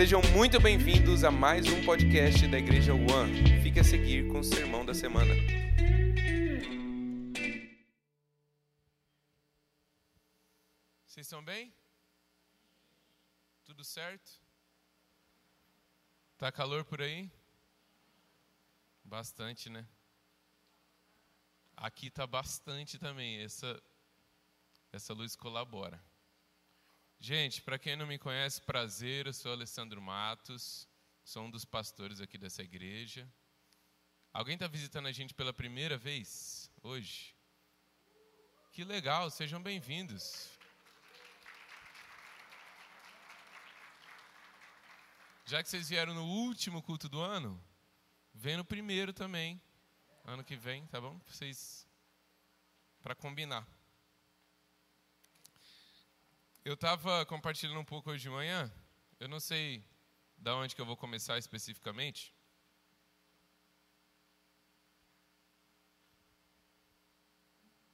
[0.00, 3.62] Sejam muito bem-vindos a mais um podcast da Igreja One.
[3.62, 5.34] Fique a seguir com o sermão da semana.
[11.04, 11.70] Vocês estão bem?
[13.62, 14.40] Tudo certo?
[16.38, 17.30] Tá calor por aí?
[19.04, 19.86] Bastante, né?
[21.76, 23.42] Aqui tá bastante também.
[23.42, 23.78] Essa
[24.90, 26.02] essa luz colabora.
[27.22, 30.88] Gente, para quem não me conhece, prazer, eu sou Alessandro Matos,
[31.22, 33.30] sou um dos pastores aqui dessa igreja.
[34.32, 37.36] Alguém está visitando a gente pela primeira vez hoje?
[38.72, 40.48] Que legal, sejam bem-vindos.
[45.44, 47.62] Já que vocês vieram no último culto do ano,
[48.32, 49.60] vem no primeiro também,
[50.24, 51.20] ano que vem, tá bom?
[51.26, 51.86] Vocês
[53.02, 53.68] para combinar.
[56.62, 58.70] Eu estava compartilhando um pouco hoje de manhã.
[59.18, 59.82] Eu não sei
[60.36, 62.34] da onde que eu vou começar especificamente.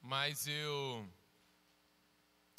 [0.01, 1.09] Mas eu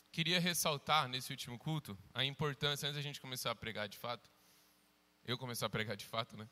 [0.09, 4.29] queria ressaltar nesse último culto a importância, antes da gente começar a pregar de fato,
[5.25, 6.49] eu começar a pregar de fato, né?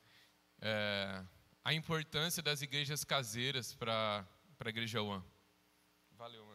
[0.61, 1.25] É,
[1.63, 4.27] a importância das igrejas caseiras para
[4.59, 5.23] a Igreja One.
[6.11, 6.54] Valeu, mano.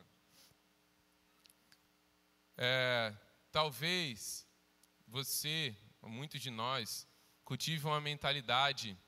[2.62, 3.14] É,
[3.50, 4.46] talvez
[5.08, 7.08] você, muitos de nós,
[7.42, 8.98] cultive uma mentalidade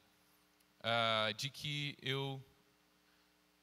[0.81, 2.42] uh, de que eu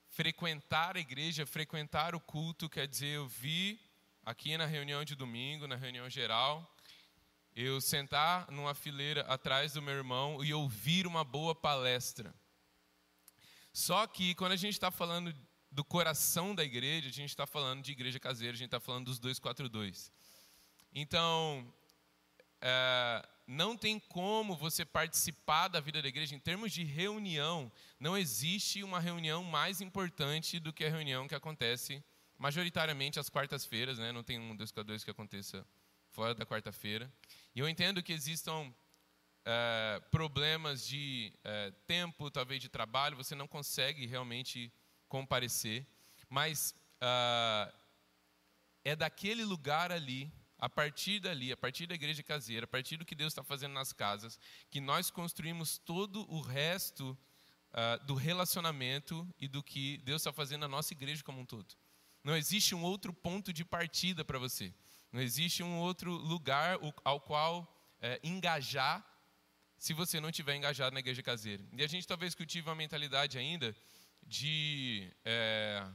[0.09, 3.81] frequentar a igreja, frequentar o culto, quer dizer, eu vi
[4.23, 6.71] aqui na reunião de domingo, na reunião geral,
[7.55, 12.31] eu sentar numa fileira atrás do meu irmão e ouvir uma boa palestra.
[13.73, 15.33] Só que quando a gente está falando
[15.71, 19.05] do coração da igreja, a gente está falando de igreja caseira, a gente está falando
[19.05, 20.11] dos 242.
[20.93, 21.71] Então,
[22.61, 27.71] é, não tem como você participar da vida da igreja em termos de reunião.
[27.99, 32.03] Não existe uma reunião mais importante do que a reunião que acontece
[32.37, 34.11] majoritariamente às quartas-feiras, né?
[34.11, 35.65] Não tem um 242 que aconteça
[36.11, 37.11] fora da quarta-feira.
[37.55, 38.73] E eu entendo que existam
[39.45, 44.71] é, problemas de é, tempo, talvez de trabalho, você não consegue realmente
[45.09, 45.85] comparecer,
[46.29, 47.73] mas uh,
[48.85, 53.05] é daquele lugar ali, a partir dali, a partir da igreja caseira, a partir do
[53.05, 57.17] que Deus está fazendo nas casas, que nós construímos todo o resto
[57.71, 61.75] uh, do relacionamento e do que Deus está fazendo na nossa igreja como um todo.
[62.23, 64.73] Não existe um outro ponto de partida para você.
[65.11, 67.67] Não existe um outro lugar ao qual
[68.01, 69.03] é, engajar
[69.77, 71.63] se você não estiver engajado na igreja caseira.
[71.71, 73.75] E a gente talvez cultive uma mentalidade ainda
[74.23, 75.85] de é,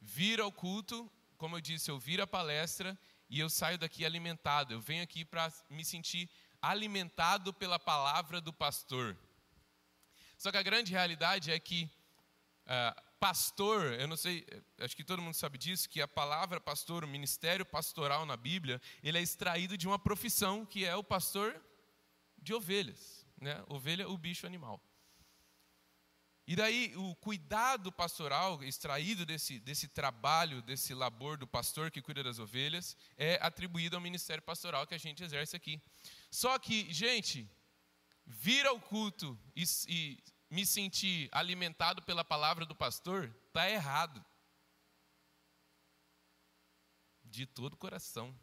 [0.00, 2.98] vir ao culto, como eu disse, eu vir à palestra
[3.28, 4.72] e eu saio daqui alimentado.
[4.72, 6.28] Eu venho aqui para me sentir
[6.60, 9.16] alimentado pela palavra do pastor.
[10.36, 11.90] Só que a grande realidade é que
[12.66, 14.46] é, pastor, eu não sei,
[14.78, 18.80] acho que todo mundo sabe disso, que a palavra pastor, o ministério pastoral na Bíblia,
[19.02, 21.60] ele é extraído de uma profissão que é o pastor
[22.36, 23.62] de ovelhas, né?
[23.68, 24.80] Ovelha, o bicho animal.
[26.50, 32.22] E daí o cuidado pastoral extraído desse, desse trabalho, desse labor do pastor que cuida
[32.22, 35.78] das ovelhas, é atribuído ao ministério pastoral que a gente exerce aqui.
[36.30, 37.46] Só que, gente,
[38.24, 44.24] vir ao culto e, e me sentir alimentado pela palavra do pastor, está errado.
[47.22, 48.34] De todo o coração.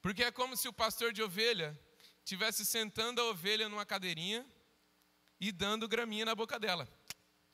[0.00, 1.78] Porque é como se o pastor de ovelha
[2.30, 4.46] tivesse sentando a ovelha numa cadeirinha
[5.40, 6.88] e dando graminha na boca dela.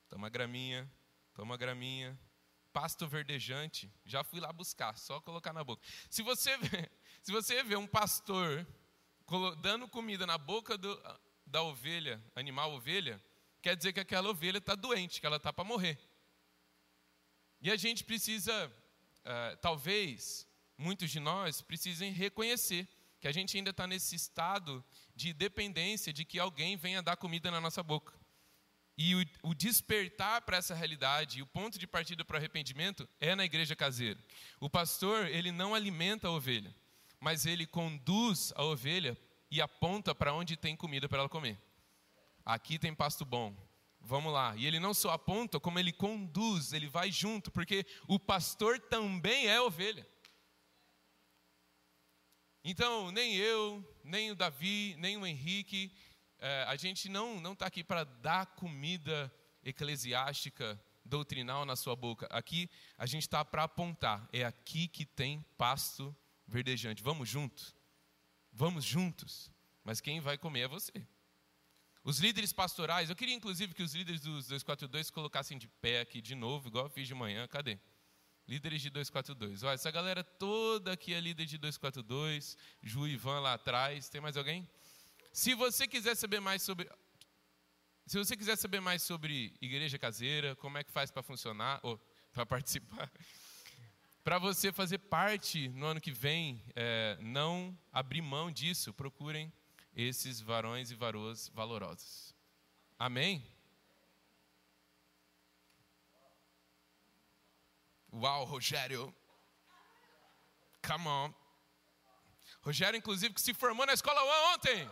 [0.07, 0.87] Toma graminha,
[1.33, 2.15] toma graminha,
[2.71, 3.91] pasto verdejante.
[4.05, 5.81] Já fui lá buscar, só colocar na boca.
[6.11, 6.91] Se você vê,
[7.23, 8.67] se você vê um pastor
[9.63, 10.95] dando comida na boca do,
[11.43, 13.19] da ovelha, animal ovelha,
[13.63, 15.97] quer dizer que aquela ovelha está doente, que ela está para morrer.
[17.59, 20.47] E a gente precisa, uh, talvez,
[20.77, 22.87] muitos de nós precisem reconhecer
[23.19, 24.83] que a gente ainda está nesse estado
[25.15, 28.13] de dependência de que alguém venha dar comida na nossa boca.
[28.97, 33.35] E o, o despertar para essa realidade, o ponto de partida para o arrependimento é
[33.35, 34.19] na igreja caseira.
[34.59, 36.73] O pastor, ele não alimenta a ovelha,
[37.19, 39.15] mas ele conduz a ovelha
[39.51, 41.59] e aponta para onde tem comida para ela comer.
[42.43, 43.55] Aqui tem pasto bom,
[44.01, 44.55] vamos lá.
[44.55, 49.47] E ele não só aponta, como ele conduz, ele vai junto, porque o pastor também
[49.47, 50.07] é ovelha.
[52.69, 55.89] Então, nem eu, nem o Davi, nem o Henrique,
[56.37, 59.33] é, a gente não não está aqui para dar comida
[59.63, 62.27] eclesiástica, doutrinal na sua boca.
[62.29, 64.27] Aqui a gente está para apontar.
[64.33, 66.13] É aqui que tem pasto
[66.45, 67.01] verdejante.
[67.01, 67.73] Vamos juntos?
[68.51, 69.49] Vamos juntos.
[69.81, 71.07] Mas quem vai comer é você.
[72.03, 76.19] Os líderes pastorais, eu queria inclusive que os líderes dos 242 colocassem de pé aqui
[76.19, 77.47] de novo, igual eu fiz de manhã.
[77.47, 77.79] Cadê?
[78.47, 79.63] Líderes de 242.
[79.63, 82.57] Olha, essa galera toda aqui é líder de 242.
[82.81, 84.07] Ju e Ivan lá atrás.
[84.07, 84.67] Tem mais alguém?
[85.33, 86.89] Se você quiser saber mais sobre.
[88.05, 91.99] Se você quiser saber mais sobre igreja caseira, como é que faz para funcionar, ou
[92.31, 93.11] para participar,
[94.23, 99.51] para você fazer parte no ano que vem, é, não abrir mão disso, procurem
[99.93, 102.33] esses varões e varoas valorosos.
[102.97, 103.45] Amém?
[108.13, 109.13] Uau, Rogério.
[110.85, 111.33] Come on.
[112.61, 114.21] Rogério, inclusive, que se formou na escola
[114.53, 114.89] ontem.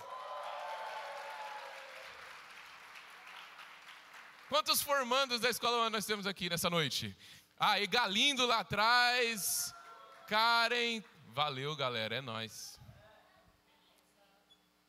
[4.49, 7.17] Quantos formandos da escola nós temos aqui nessa noite?
[7.57, 9.73] Ah, e Galindo lá atrás.
[10.27, 11.03] Karen.
[11.27, 12.15] Valeu, galera.
[12.15, 12.79] É nós.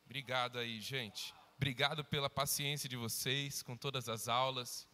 [0.05, 1.33] Obrigado aí, gente.
[1.57, 4.87] Obrigado pela paciência de vocês com todas as aulas.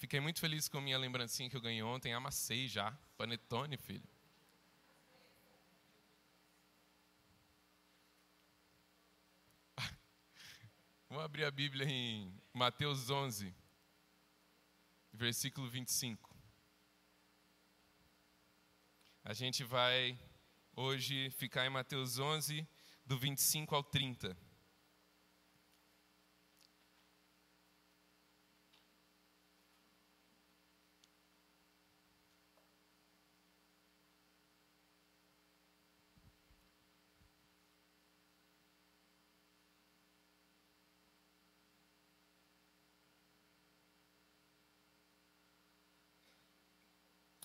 [0.00, 2.14] Fiquei muito feliz com a minha lembrancinha que eu ganhei ontem.
[2.14, 2.90] Amassei já.
[3.18, 4.08] Panetone, filho.
[11.06, 13.54] Vamos abrir a Bíblia em Mateus 11,
[15.12, 16.34] versículo 25.
[19.22, 20.18] A gente vai
[20.74, 22.66] hoje ficar em Mateus 11,
[23.04, 24.34] do 25 ao 30.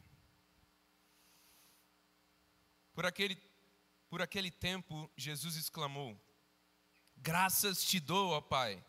[2.94, 3.42] Por aquele,
[4.08, 6.16] por aquele tempo, Jesus exclamou:
[7.18, 8.86] Graças te dou, ó Pai,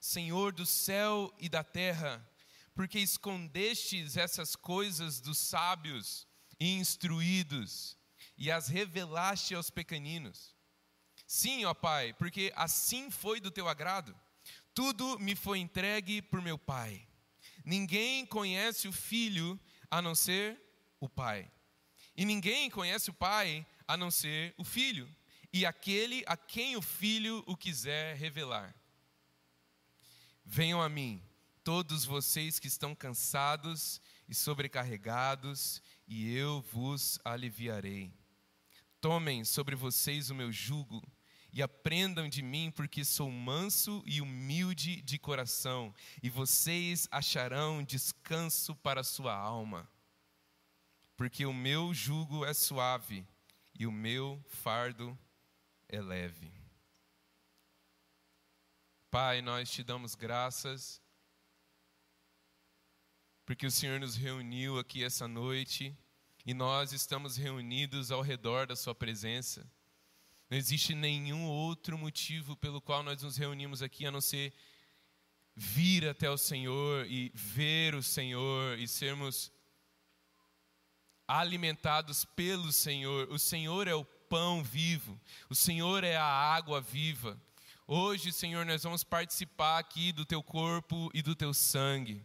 [0.00, 2.28] Senhor do céu e da terra,
[2.74, 6.26] porque escondestes essas coisas dos sábios
[6.58, 7.96] e instruídos
[8.36, 10.56] e as revelaste aos pequeninos.
[11.24, 14.23] Sim, ó Pai, porque assim foi do teu agrado.
[14.74, 17.06] Tudo me foi entregue por meu Pai.
[17.64, 20.60] Ninguém conhece o Filho a não ser
[20.98, 21.50] o Pai.
[22.16, 25.08] E ninguém conhece o Pai a não ser o Filho,
[25.52, 28.74] e aquele a quem o Filho o quiser revelar.
[30.44, 31.22] Venham a mim,
[31.62, 38.12] todos vocês que estão cansados e sobrecarregados, e eu vos aliviarei.
[39.00, 41.02] Tomem sobre vocês o meu jugo
[41.54, 48.74] e aprendam de mim, porque sou manso e humilde de coração, e vocês acharão descanso
[48.74, 49.88] para a sua alma.
[51.16, 53.24] Porque o meu jugo é suave
[53.78, 55.16] e o meu fardo
[55.88, 56.52] é leve.
[59.08, 61.00] Pai, nós te damos graças,
[63.46, 65.96] porque o Senhor nos reuniu aqui essa noite
[66.44, 69.64] e nós estamos reunidos ao redor da Sua presença.
[70.50, 74.52] Não existe nenhum outro motivo pelo qual nós nos reunimos aqui a não ser
[75.56, 79.52] vir até o Senhor e ver o Senhor e sermos
[81.26, 83.28] alimentados pelo Senhor.
[83.30, 87.40] O Senhor é o pão vivo, o Senhor é a água viva.
[87.86, 92.24] Hoje, Senhor, nós vamos participar aqui do teu corpo e do teu sangue.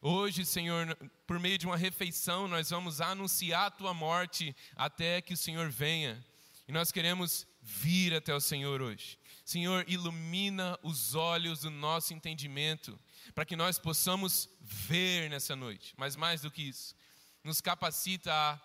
[0.00, 0.94] Hoje, Senhor,
[1.26, 5.70] por meio de uma refeição, nós vamos anunciar a tua morte até que o Senhor
[5.70, 6.22] venha.
[6.66, 9.18] E nós queremos vir até o Senhor hoje.
[9.44, 12.98] Senhor, ilumina os olhos do nosso entendimento,
[13.34, 15.94] para que nós possamos ver nessa noite.
[15.98, 16.94] Mas mais do que isso,
[17.42, 18.60] nos capacita a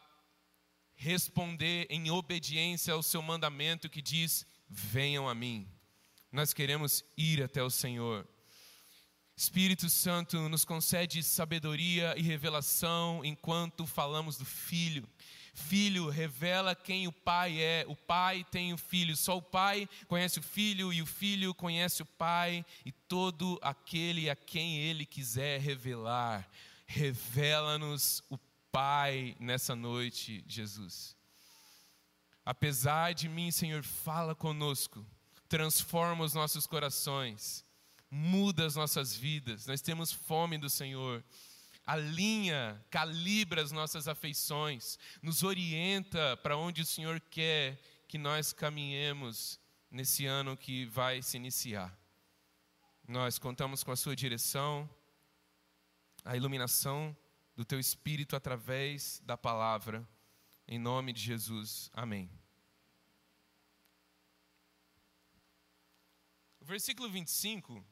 [0.96, 5.68] responder em obediência ao seu mandamento que diz: venham a mim.
[6.32, 8.28] Nós queremos ir até o Senhor.
[9.36, 15.08] Espírito Santo nos concede sabedoria e revelação enquanto falamos do Filho.
[15.54, 20.40] Filho revela quem o pai é, o pai tem o filho, só o pai conhece
[20.40, 25.60] o filho e o filho conhece o pai e todo aquele a quem ele quiser
[25.60, 26.50] revelar.
[26.86, 28.38] Revela-nos o
[28.72, 31.16] Pai nessa noite, Jesus.
[32.46, 35.06] Apesar de mim, Senhor, fala conosco,
[35.48, 37.64] transforma os nossos corações,
[38.10, 39.66] muda as nossas vidas.
[39.66, 41.24] Nós temos fome do Senhor
[41.86, 49.60] alinha, calibra as nossas afeições, nos orienta para onde o Senhor quer que nós caminhemos
[49.90, 51.98] nesse ano que vai se iniciar.
[53.08, 54.90] Nós contamos com a sua direção
[56.24, 57.16] a iluminação
[57.56, 60.08] do teu espírito através da palavra.
[60.68, 61.90] Em nome de Jesus.
[61.94, 62.30] Amém.
[66.62, 67.84] Versículo 25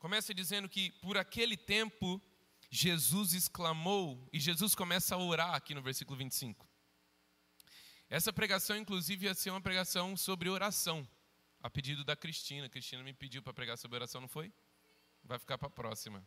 [0.00, 2.20] começa dizendo que por aquele tempo
[2.70, 6.66] Jesus exclamou, e Jesus começa a orar aqui no versículo 25.
[8.08, 11.06] Essa pregação, inclusive, ia ser uma pregação sobre oração,
[11.62, 12.66] a pedido da Cristina.
[12.66, 14.52] A Cristina me pediu para pregar sobre oração, não foi?
[15.22, 16.26] Vai ficar para a próxima.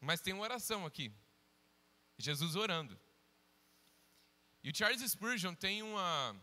[0.00, 1.12] Mas tem uma oração aqui.
[2.18, 2.98] Jesus orando.
[4.64, 6.36] E o Charles Spurgeon tem uma,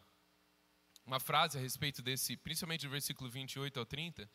[1.05, 4.29] uma frase a respeito desse, principalmente do versículo 28 ao 30,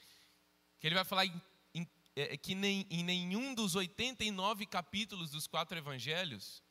[0.79, 1.43] que ele vai falar em,
[1.75, 6.63] em, é, que nem, em nenhum dos 89 capítulos dos quatro evangelhos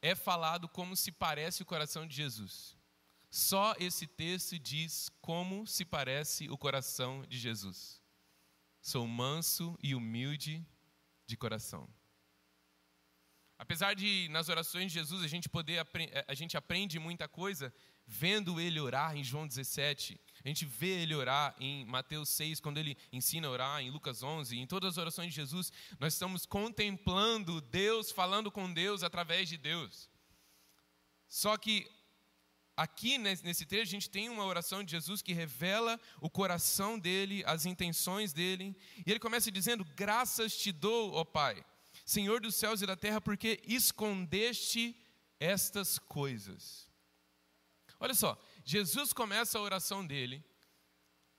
[0.00, 2.76] é falado como se parece o coração de Jesus.
[3.30, 8.00] Só esse texto diz como se parece o coração de Jesus.
[8.80, 10.64] Sou manso e humilde
[11.26, 11.88] de coração.
[13.58, 15.84] Apesar de nas orações de Jesus a gente poder
[16.26, 17.74] a gente aprende muita coisa
[18.08, 20.18] vendo ele orar em João 17.
[20.42, 24.22] A gente vê ele orar em Mateus 6, quando ele ensina a orar, em Lucas
[24.22, 29.46] 11, em todas as orações de Jesus, nós estamos contemplando Deus, falando com Deus através
[29.46, 30.08] de Deus.
[31.28, 31.86] Só que
[32.74, 37.44] aqui nesse trecho a gente tem uma oração de Jesus que revela o coração dele,
[37.44, 38.74] as intenções dele.
[39.04, 41.62] E ele começa dizendo: Graças te dou, ó Pai,
[42.06, 44.96] Senhor dos céus e da terra, porque escondeste
[45.38, 46.87] estas coisas.
[48.00, 50.44] Olha só, Jesus começa a oração dele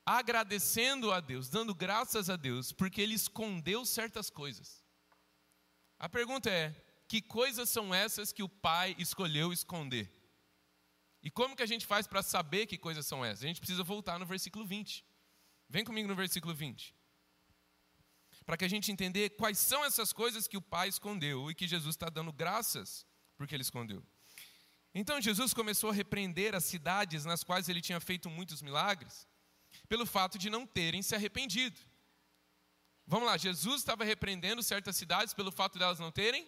[0.06, 4.84] agradecendo a Deus, dando graças a Deus, porque ele escondeu certas coisas.
[6.00, 6.76] A pergunta é:
[7.08, 10.12] que coisas são essas que o Pai escolheu esconder?
[11.22, 13.44] E como que a gente faz para saber que coisas são essas?
[13.44, 15.06] A gente precisa voltar no versículo 20.
[15.68, 16.96] Vem comigo no versículo 20.
[18.46, 21.68] Para que a gente entender quais são essas coisas que o Pai escondeu e que
[21.68, 23.06] Jesus está dando graças
[23.38, 24.04] porque ele escondeu.
[24.94, 29.28] Então Jesus começou a repreender as cidades nas quais ele tinha feito muitos milagres,
[29.88, 31.80] pelo fato de não terem se arrependido.
[33.06, 36.48] Vamos lá, Jesus estava repreendendo certas cidades pelo fato delas não terem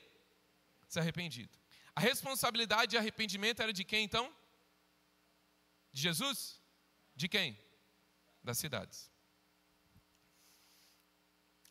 [0.87, 1.57] se arrependido.
[1.95, 4.33] A responsabilidade de arrependimento era de quem então?
[5.91, 6.61] De Jesus?
[7.15, 7.57] De quem?
[8.43, 9.11] Das cidades.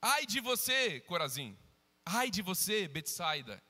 [0.00, 1.56] Ai de você, Corazim.
[2.04, 3.62] Ai de você, Betsaida.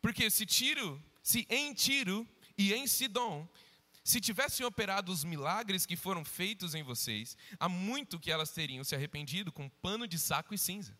[0.00, 3.46] Porque se Tiro, se em Tiro e em Sidom,
[4.02, 8.82] se tivessem operado os milagres que foram feitos em vocês, há muito que elas teriam
[8.82, 10.98] se arrependido com pano de saco e cinza.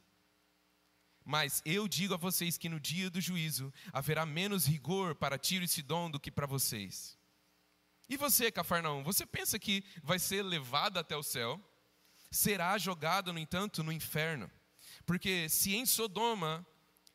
[1.24, 5.64] Mas eu digo a vocês que no dia do juízo haverá menos rigor para Tiro
[5.64, 7.16] e Sidom do que para vocês.
[8.06, 11.58] E você, Cafarnaum, você pensa que vai ser levado até o céu?
[12.30, 14.50] Será jogado, no entanto, no inferno.
[15.06, 16.66] Porque se em Sodoma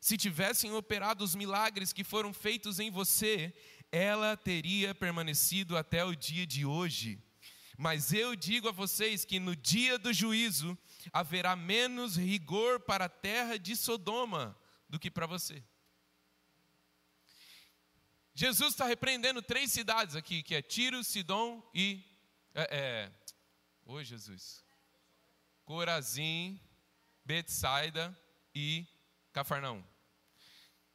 [0.04, 3.54] se tivessem operado os milagres que foram feitos em você,
[3.90, 7.18] ela teria permanecido até o dia de hoje.
[7.78, 10.76] Mas eu digo a vocês que no dia do juízo
[11.10, 14.54] haverá menos rigor para a terra de Sodoma
[14.90, 15.64] do que para você.
[18.34, 22.04] Jesus está repreendendo três cidades aqui, que é Tiro, Sidom e.
[22.54, 23.12] É, é,
[23.86, 24.62] Oi, Jesus.
[25.64, 26.60] Corazim,
[27.24, 28.14] Betsaida
[28.54, 28.86] e
[29.32, 29.93] Cafarnaum.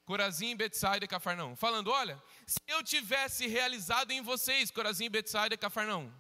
[0.09, 1.55] Corazim, Betsaida e Cafarnaum.
[1.55, 6.11] Falando, olha, se eu tivesse realizado em vocês, Corazim, Betsaida e Cafarnaum,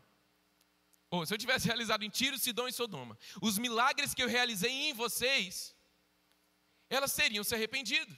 [1.09, 4.71] ou se eu tivesse realizado em Tiro, Sidom e Sodoma, os milagres que eu realizei
[4.71, 5.75] em vocês,
[6.87, 8.15] elas teriam se arrependido.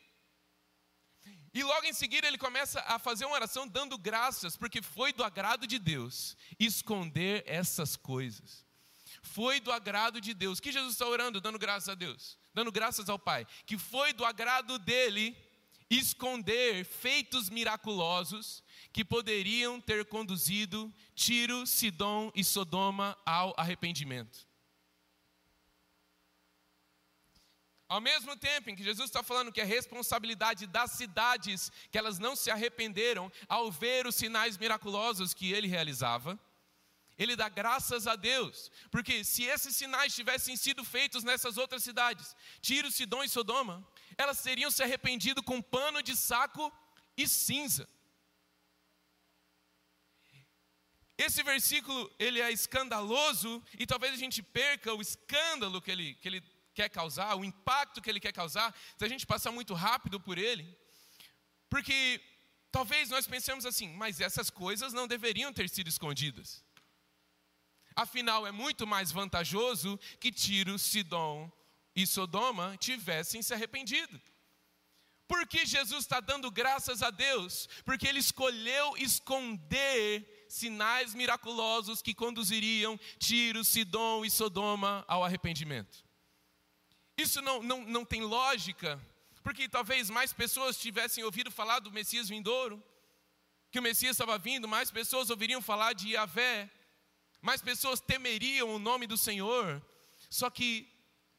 [1.54, 5.24] E logo em seguida ele começa a fazer uma oração dando graças, porque foi do
[5.24, 8.66] agrado de Deus esconder essas coisas.
[9.22, 10.60] Foi do agrado de Deus.
[10.60, 13.48] Que Jesus está orando, dando graças a Deus, dando graças ao Pai.
[13.66, 15.50] Que foi do agrado dele
[15.92, 24.48] esconder feitos miraculosos que poderiam ter conduzido Tiro, Sidom e Sodoma ao arrependimento.
[27.90, 32.20] Ao mesmo tempo em que Jesus está falando que a responsabilidade das cidades, que elas
[32.20, 36.40] não se arrependeram ao ver os sinais miraculosos que ele realizava,
[37.18, 42.34] ele dá graças a Deus, porque se esses sinais tivessem sido feitos nessas outras cidades,
[42.62, 43.86] Tiro, Sidom e Sodoma,
[44.18, 46.72] elas teriam se arrependido com pano de saco
[47.18, 47.88] e cinza.
[51.18, 56.28] Esse versículo, ele é escandaloso e talvez a gente perca o escândalo que ele, que
[56.28, 56.42] ele
[56.74, 60.38] quer causar, o impacto que ele quer causar, se a gente passar muito rápido por
[60.38, 60.66] ele.
[61.70, 62.20] Porque
[62.72, 66.64] talvez nós pensemos assim, mas essas coisas não deveriam ter sido escondidas.
[67.96, 71.52] Afinal, é muito mais vantajoso que Tiro, Sidom
[71.96, 74.20] e Sodoma tivessem se arrependido.
[75.28, 77.70] Por que Jesus está dando graças a Deus?
[77.86, 86.04] Porque Ele escolheu esconder sinais miraculosos que conduziriam Tiro, Sidom e Sodoma ao arrependimento.
[87.18, 89.00] Isso não, não, não tem lógica,
[89.42, 92.84] porque talvez mais pessoas tivessem ouvido falar do Messias vindouro,
[93.72, 96.70] que o Messias estava vindo, mais pessoas ouviriam falar de Yahvé,
[97.42, 99.82] mais pessoas temeriam o nome do Senhor.
[100.30, 100.91] Só que,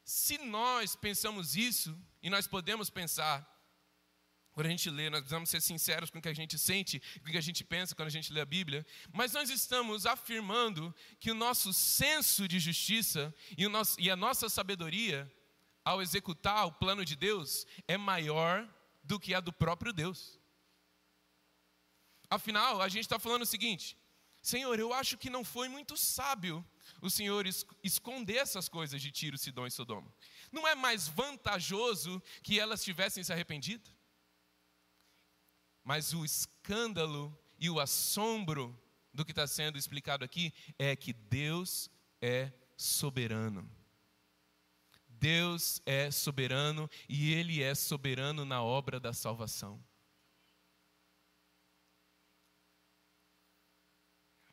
[0.05, 3.49] se nós pensamos isso, e nós podemos pensar,
[4.53, 7.29] quando a gente lê, nós precisamos ser sinceros com o que a gente sente, com
[7.29, 10.95] o que a gente pensa quando a gente lê a Bíblia, mas nós estamos afirmando
[11.19, 15.31] que o nosso senso de justiça e, nosso, e a nossa sabedoria,
[15.85, 18.69] ao executar o plano de Deus, é maior
[19.03, 20.39] do que a do próprio Deus.
[22.29, 23.97] Afinal, a gente está falando o seguinte:
[24.41, 26.65] Senhor, eu acho que não foi muito sábio
[27.01, 27.47] o Senhor
[27.83, 30.13] esconder essas coisas de Tiro, Sidom e Sodoma.
[30.51, 33.91] Não é mais vantajoso que elas tivessem se arrependido?
[35.85, 38.79] Mas o escândalo e o assombro
[39.13, 43.69] do que está sendo explicado aqui é que Deus é soberano.
[45.09, 49.83] Deus é soberano e Ele é soberano na obra da salvação.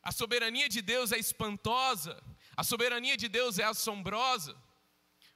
[0.01, 2.22] A soberania de Deus é espantosa,
[2.56, 4.56] a soberania de Deus é assombrosa,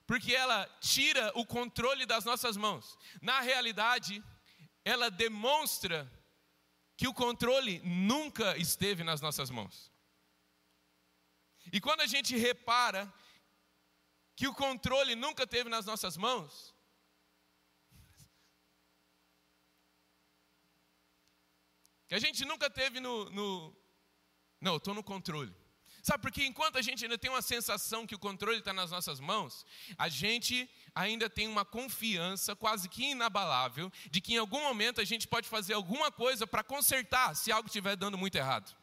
[0.05, 2.98] porque ela tira o controle das nossas mãos.
[3.22, 4.24] Na realidade,
[4.84, 6.12] ela demonstra
[6.96, 9.91] que o controle nunca esteve nas nossas mãos.
[11.72, 13.12] E quando a gente repara
[14.36, 16.74] que o controle nunca teve nas nossas mãos,
[22.08, 23.29] que a gente nunca teve no.
[23.29, 23.83] no
[24.63, 25.53] não, estou no controle.
[26.01, 29.19] Sabe, porque enquanto a gente ainda tem uma sensação que o controle está nas nossas
[29.19, 29.65] mãos,
[29.97, 35.06] a gente ainda tem uma confiança quase que inabalável de que em algum momento a
[35.06, 38.76] gente pode fazer alguma coisa para consertar se algo estiver dando muito errado.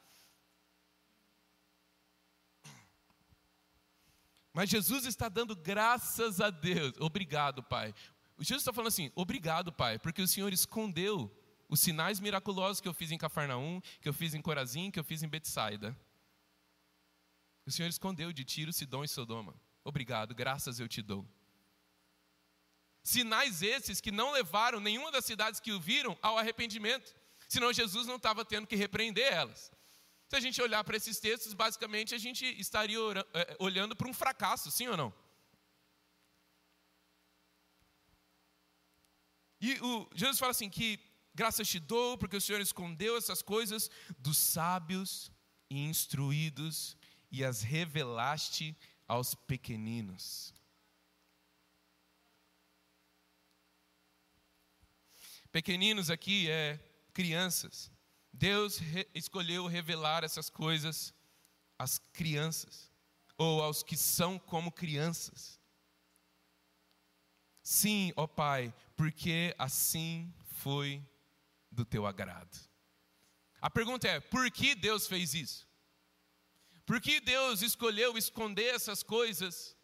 [4.53, 6.95] Mas Jesus está dando graças a Deus.
[6.99, 7.95] Obrigado, Pai.
[8.38, 11.31] Jesus está falando assim: obrigado, Pai, porque o Senhor escondeu
[11.71, 15.05] os sinais miraculosos que eu fiz em Cafarnaum, que eu fiz em Corazim, que eu
[15.05, 15.97] fiz em Betsaida.
[17.65, 19.55] O Senhor escondeu de Tiro, Sidom e Sodoma.
[19.85, 21.25] Obrigado, graças eu te dou.
[23.05, 27.15] Sinais esses que não levaram nenhuma das cidades que o viram ao arrependimento,
[27.49, 29.71] senão Jesus não estava tendo que repreender elas.
[30.29, 32.99] Se a gente olhar para esses textos, basicamente a gente estaria
[33.33, 35.15] eh, olhando para um fracasso, sim ou não?
[39.61, 43.90] E o, Jesus fala assim: que graças te dou, porque o Senhor escondeu essas coisas
[44.19, 45.31] dos sábios
[45.69, 46.97] e instruídos
[47.31, 50.53] e as revelaste aos pequeninos.
[55.53, 56.79] Pequeninos aqui é
[57.12, 57.90] crianças.
[58.33, 61.12] Deus re escolheu revelar essas coisas
[61.79, 62.93] às crianças,
[63.37, 65.59] ou aos que são como crianças.
[67.62, 71.05] Sim, ó Pai, porque assim foi
[71.81, 72.59] do teu agrado.
[73.61, 75.69] A pergunta é: por que Deus fez isso?
[76.85, 79.77] Por que Deus escolheu esconder essas coisas,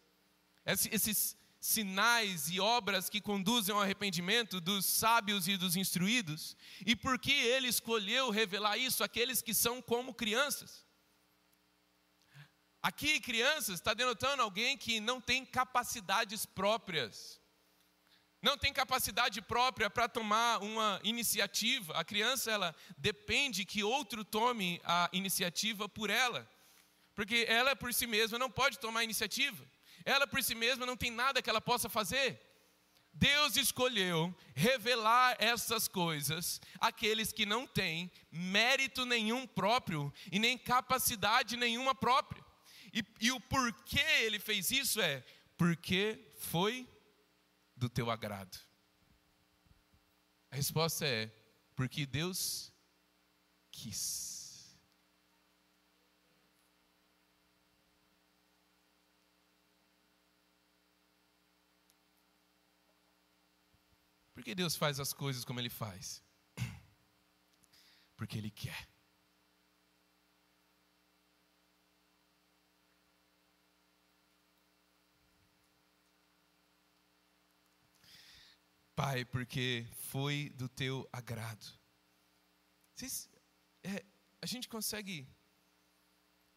[0.65, 6.55] esses sinais e obras que conduzem ao arrependimento dos sábios e dos instruídos?
[6.85, 10.85] E por que Ele escolheu revelar isso àqueles que são como crianças?
[12.81, 17.41] Aqui, crianças, está denotando alguém que não tem capacidades próprias,
[18.41, 21.93] não tem capacidade própria para tomar uma iniciativa.
[21.93, 26.47] A criança, ela depende que outro tome a iniciativa por ela
[27.17, 29.67] porque ela por si mesma não pode tomar iniciativa,
[30.05, 32.39] ela por si mesma não tem nada que ela possa fazer.
[33.11, 41.57] Deus escolheu revelar essas coisas àqueles que não têm mérito nenhum próprio e nem capacidade
[41.57, 42.45] nenhuma própria.
[42.93, 45.23] E, e o porquê ele fez isso é
[45.57, 46.87] porque foi
[47.77, 48.57] do teu agrado.
[50.51, 51.27] A resposta é
[51.75, 52.73] porque Deus
[53.71, 54.77] quis.
[64.33, 66.23] Por que Deus faz as coisas como Ele faz?
[68.15, 68.87] Porque Ele quer.
[78.97, 81.67] Pai, porque foi do teu agrado.
[82.95, 83.29] Vocês,
[83.83, 84.03] é,
[84.41, 85.29] a gente consegue.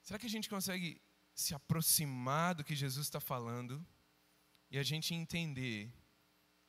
[0.01, 1.03] Será que a gente consegue
[1.35, 3.87] se aproximar do que Jesus está falando
[4.71, 5.93] e a gente entender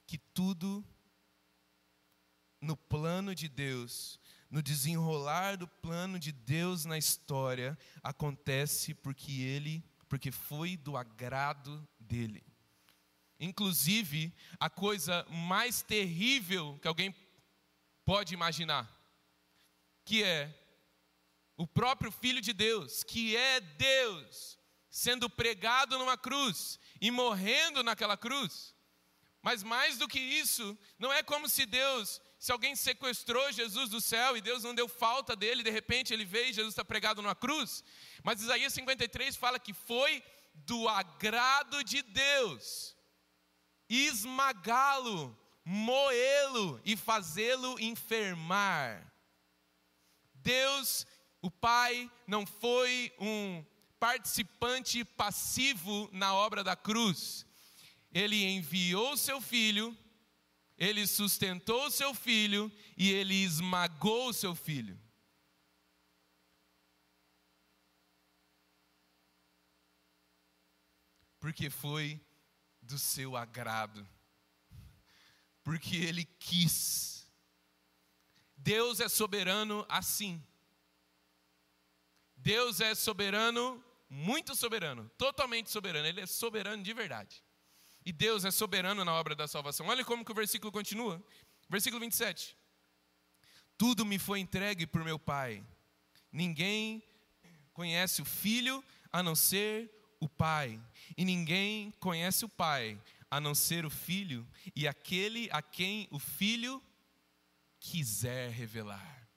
[0.05, 0.85] que tudo
[2.59, 9.81] no plano de Deus, no desenrolar do plano de Deus na história, acontece porque ele,
[10.09, 12.50] porque foi do agrado dele.
[13.41, 17.13] Inclusive, a coisa mais terrível que alguém
[18.05, 18.87] pode imaginar,
[20.05, 20.55] que é
[21.57, 24.59] o próprio Filho de Deus, que é Deus,
[24.91, 28.75] sendo pregado numa cruz e morrendo naquela cruz.
[29.41, 33.99] Mas mais do que isso, não é como se Deus, se alguém sequestrou Jesus do
[33.99, 37.23] céu e Deus não deu falta dele, de repente ele veio e Jesus está pregado
[37.23, 37.83] numa cruz.
[38.23, 40.23] Mas Isaías 53 fala que foi
[40.53, 43.00] do agrado de Deus
[43.91, 49.11] esmagá-lo, moê-lo e fazê-lo enfermar.
[50.35, 51.05] Deus,
[51.41, 53.63] o Pai, não foi um
[53.99, 57.45] participante passivo na obra da cruz.
[58.13, 59.95] Ele enviou seu filho,
[60.77, 64.99] ele sustentou seu filho e ele esmagou seu filho.
[71.39, 72.19] Porque foi
[72.91, 74.07] do seu agrado.
[75.63, 77.27] Porque ele quis.
[78.55, 80.43] Deus é soberano assim.
[82.37, 87.41] Deus é soberano muito soberano, totalmente soberano, ele é soberano de verdade.
[88.05, 89.87] E Deus é soberano na obra da salvação.
[89.87, 91.23] Olha como que o versículo continua.
[91.69, 92.57] Versículo 27.
[93.77, 95.63] Tudo me foi entregue por meu Pai.
[96.31, 97.03] Ninguém
[97.73, 99.89] conhece o Filho a não ser
[100.21, 100.79] o Pai.
[101.17, 102.97] E ninguém conhece o Pai
[103.29, 106.81] a não ser o Filho e aquele a quem o Filho
[107.79, 109.27] quiser revelar.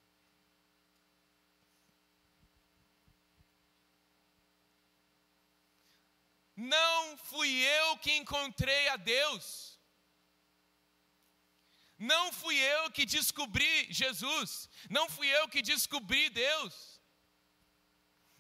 [6.57, 9.77] Não fui eu que encontrei a Deus.
[11.99, 14.69] Não fui eu que descobri Jesus.
[14.91, 17.01] Não fui eu que descobri Deus.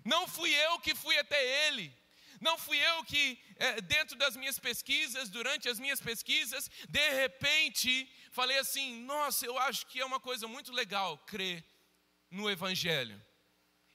[0.04, 2.03] Não fui eu que fui até Ele.
[2.46, 7.90] Não fui eu que, é, dentro das minhas pesquisas, durante as minhas pesquisas, de repente,
[8.38, 11.64] falei assim: nossa, eu acho que é uma coisa muito legal crer
[12.30, 13.18] no Evangelho.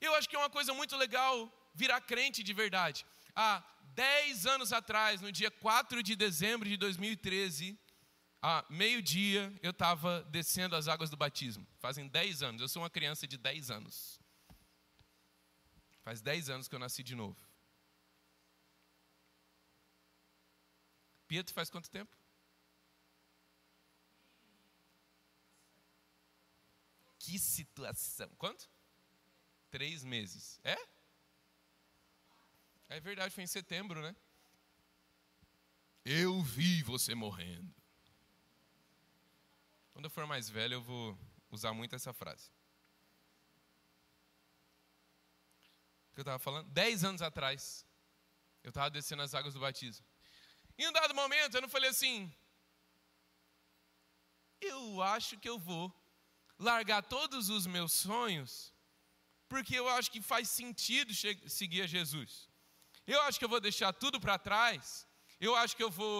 [0.01, 1.33] Eu acho que é uma coisa muito legal
[1.75, 3.05] virar crente de verdade.
[3.35, 7.77] Ah, dez anos atrás, no dia 4 de dezembro de 2013,
[8.41, 11.67] a meio-dia, eu estava descendo as águas do batismo.
[11.77, 14.19] Fazem dez anos, eu sou uma criança de dez anos.
[16.03, 17.48] Faz dez anos que eu nasci de novo.
[21.29, 22.17] Pietro faz quanto tempo?
[27.19, 28.27] Que situação.
[28.35, 28.67] Quanto?
[29.69, 30.59] Três meses.
[30.63, 30.75] É?
[32.89, 34.15] É verdade, foi em setembro, né?
[36.03, 37.71] Eu vi você morrendo.
[39.93, 41.15] Quando eu for mais velho, eu vou
[41.51, 42.49] usar muito essa frase.
[46.09, 46.67] O que eu estava falando?
[46.71, 47.85] Dez anos atrás,
[48.63, 50.08] eu estava descendo as águas do batismo.
[50.79, 52.33] Em um dado momento, eu não falei assim,
[54.61, 55.93] eu acho que eu vou
[56.57, 58.73] largar todos os meus sonhos,
[59.49, 61.13] porque eu acho que faz sentido
[61.49, 62.47] seguir a Jesus.
[63.05, 65.05] Eu acho que eu vou deixar tudo para trás.
[65.37, 66.17] Eu acho que eu vou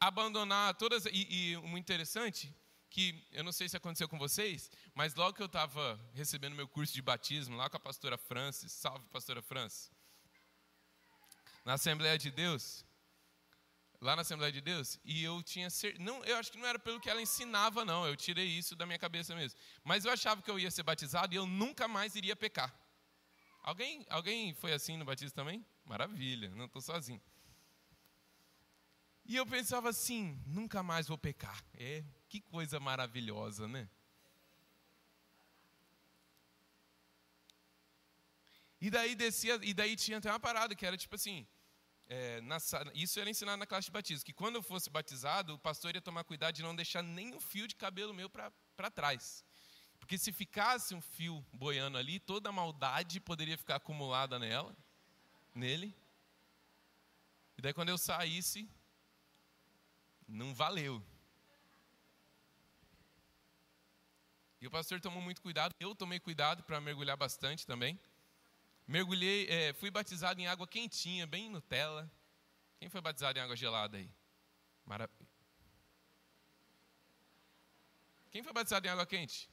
[0.00, 1.06] abandonar todas.
[1.06, 2.52] E, e o interessante,
[2.90, 6.66] que eu não sei se aconteceu com vocês, mas logo que eu estava recebendo meu
[6.66, 9.92] curso de batismo, lá com a pastora Francis, salve pastora Francis,
[11.64, 12.84] na Assembleia de Deus,
[14.06, 16.78] lá na Assembleia de Deus, e eu tinha ser, não, eu acho que não era
[16.78, 19.58] pelo que ela ensinava não, eu tirei isso da minha cabeça mesmo.
[19.82, 22.72] Mas eu achava que eu ia ser batizado e eu nunca mais iria pecar.
[23.62, 25.66] Alguém, alguém foi assim no batismo também?
[25.84, 27.20] Maravilha, não estou sozinho.
[29.24, 31.64] E eu pensava assim, nunca mais vou pecar.
[31.74, 33.88] É, que coisa maravilhosa, né?
[38.80, 41.44] E daí descia, e daí tinha até uma parada que era tipo assim,
[42.08, 42.58] é, na,
[42.94, 46.00] isso era ensinado na classe de batismo, que quando eu fosse batizado, o pastor ia
[46.00, 49.44] tomar cuidado de não deixar nem um fio de cabelo meu para trás.
[49.98, 54.76] Porque se ficasse um fio boiando ali, toda a maldade poderia ficar acumulada nela
[55.56, 55.96] nele.
[57.56, 58.68] E daí quando eu saísse,
[60.28, 61.02] não valeu.
[64.60, 67.98] E o pastor tomou muito cuidado, eu tomei cuidado para mergulhar bastante também.
[68.86, 72.08] Mergulhei, é, fui batizado em água quentinha, bem Nutella.
[72.78, 74.08] Quem foi batizado em água gelada aí?
[74.84, 75.10] Mara...
[78.30, 79.50] Quem foi batizado em água quente?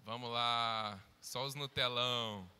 [0.00, 2.50] Vamos lá, só os Nutelão.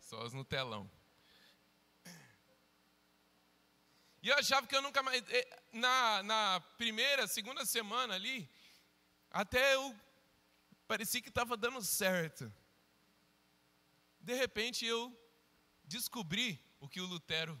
[0.00, 0.90] Só os Nutelão.
[4.22, 5.20] E eu achava que eu nunca mais.
[5.28, 8.48] Eh, na, na primeira, segunda semana ali,
[9.28, 9.98] até eu
[10.86, 12.52] parecia que estava dando certo.
[14.20, 15.12] De repente eu
[15.84, 17.60] descobri o que o Lutero,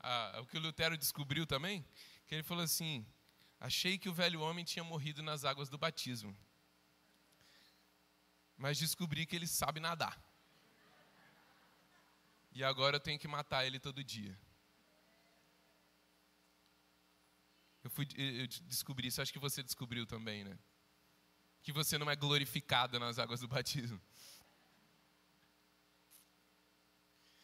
[0.00, 1.86] ah, o que o Lutero descobriu também,
[2.26, 3.06] que ele falou assim:
[3.60, 6.36] achei que o velho homem tinha morrido nas águas do batismo,
[8.56, 10.20] mas descobri que ele sabe nadar.
[12.52, 14.36] E agora eu tenho que matar ele todo dia.
[17.82, 20.58] Eu, fui, eu descobri isso, acho que você descobriu também, né?
[21.62, 24.00] Que você não é glorificado nas águas do batismo.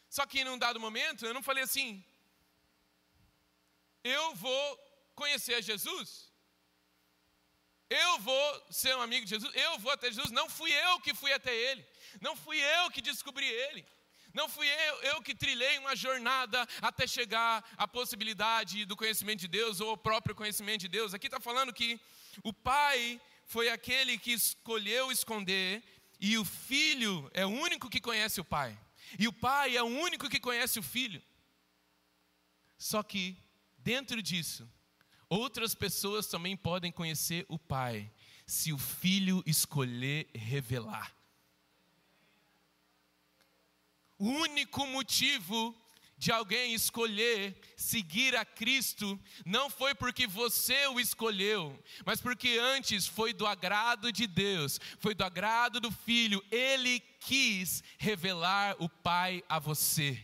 [0.09, 2.03] Só que num dado momento eu não falei assim,
[4.03, 4.77] eu vou
[5.15, 6.31] conhecer a Jesus,
[7.89, 10.31] eu vou ser um amigo de Jesus, eu vou até Jesus.
[10.31, 11.85] Não fui eu que fui até Ele,
[12.21, 13.85] não fui eu que descobri Ele.
[14.37, 19.47] Não fui eu, eu que trilhei uma jornada até chegar à possibilidade do conhecimento de
[19.47, 21.11] Deus ou ao próprio conhecimento de Deus.
[21.11, 21.99] Aqui está falando que
[22.43, 25.83] o pai foi aquele que escolheu esconder
[26.21, 28.77] e o filho é o único que conhece o pai.
[29.17, 31.19] E o pai é o único que conhece o filho.
[32.77, 33.35] Só que,
[33.79, 34.71] dentro disso,
[35.27, 38.11] outras pessoas também podem conhecer o pai,
[38.45, 41.16] se o filho escolher revelar.
[44.17, 45.75] O único motivo
[46.17, 53.05] de alguém escolher seguir a Cristo não foi porque você o escolheu, mas porque antes
[53.05, 59.43] foi do agrado de Deus, foi do agrado do Filho, ele quis revelar o Pai
[59.47, 60.19] a você.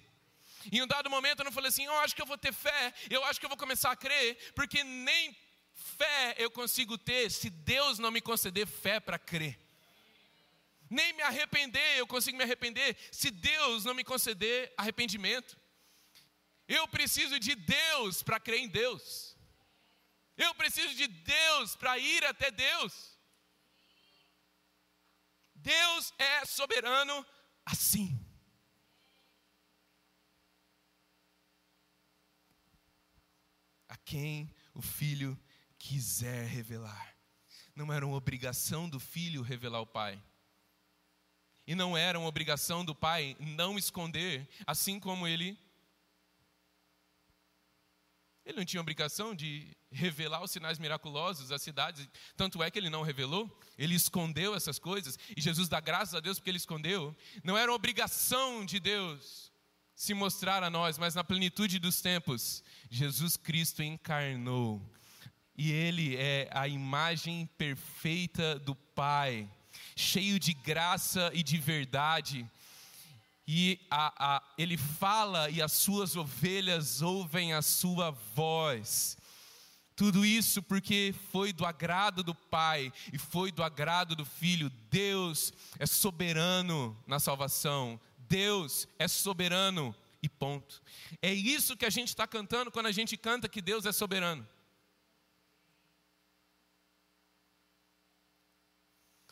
[0.71, 2.93] Em um dado momento eu não falei assim, eu acho que eu vou ter fé,
[3.09, 5.37] eu acho que eu vou começar a crer, porque nem
[5.75, 9.62] fé eu consigo ter se Deus não me conceder fé para crer
[10.93, 15.59] nem me arrepender, eu consigo me arrepender se Deus não me conceder arrependimento.
[16.67, 19.35] Eu preciso de Deus para crer em Deus.
[20.37, 23.17] Eu preciso de Deus para ir até Deus.
[25.55, 27.25] Deus é soberano
[27.65, 28.19] assim.
[33.87, 35.39] A quem o filho
[35.79, 37.17] quiser revelar.
[37.75, 40.21] Não era uma obrigação do filho revelar o pai
[41.65, 45.57] e não era uma obrigação do pai não esconder, assim como ele.
[48.45, 52.89] Ele não tinha obrigação de revelar os sinais miraculosos às cidades, tanto é que ele
[52.89, 57.15] não revelou, ele escondeu essas coisas, e Jesus dá graças a Deus porque ele escondeu.
[57.43, 59.51] Não era obrigação de Deus
[59.95, 64.81] se mostrar a nós, mas na plenitude dos tempos, Jesus Cristo encarnou,
[65.55, 69.49] e ele é a imagem perfeita do Pai
[69.95, 72.49] cheio de graça e de verdade.
[73.47, 79.17] E a, a, ele fala e as suas ovelhas ouvem a sua voz.
[79.95, 84.71] Tudo isso porque foi do agrado do Pai e foi do agrado do Filho.
[84.89, 87.99] Deus é soberano na salvação.
[88.17, 90.81] Deus é soberano e ponto.
[91.21, 94.47] É isso que a gente está cantando quando a gente canta que Deus é soberano.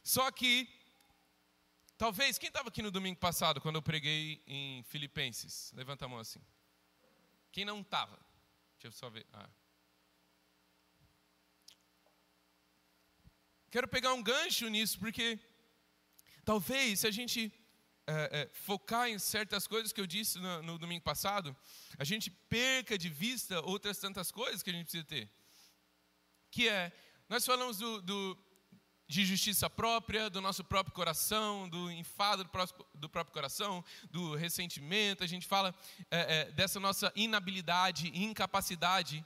[0.03, 0.67] Só que,
[1.97, 5.71] talvez, quem estava aqui no domingo passado, quando eu preguei em Filipenses?
[5.73, 6.41] Levanta a mão assim.
[7.51, 8.17] Quem não estava?
[8.73, 9.25] Deixa eu só ver.
[9.33, 9.49] Ah.
[13.69, 15.39] Quero pegar um gancho nisso, porque
[16.43, 17.53] talvez se a gente
[18.07, 21.55] é, é, focar em certas coisas que eu disse no, no, domingo passado,
[21.97, 25.29] a gente perca de vista outras tantas coisas que a gente precisa ter.
[26.49, 26.91] Que é,
[27.29, 28.50] nós falamos do, do
[29.11, 34.35] de justiça própria, do nosso próprio coração, do enfado do, próprio, do próprio coração, do
[34.35, 35.75] ressentimento, a gente fala
[36.09, 39.25] é, é, dessa nossa inabilidade incapacidade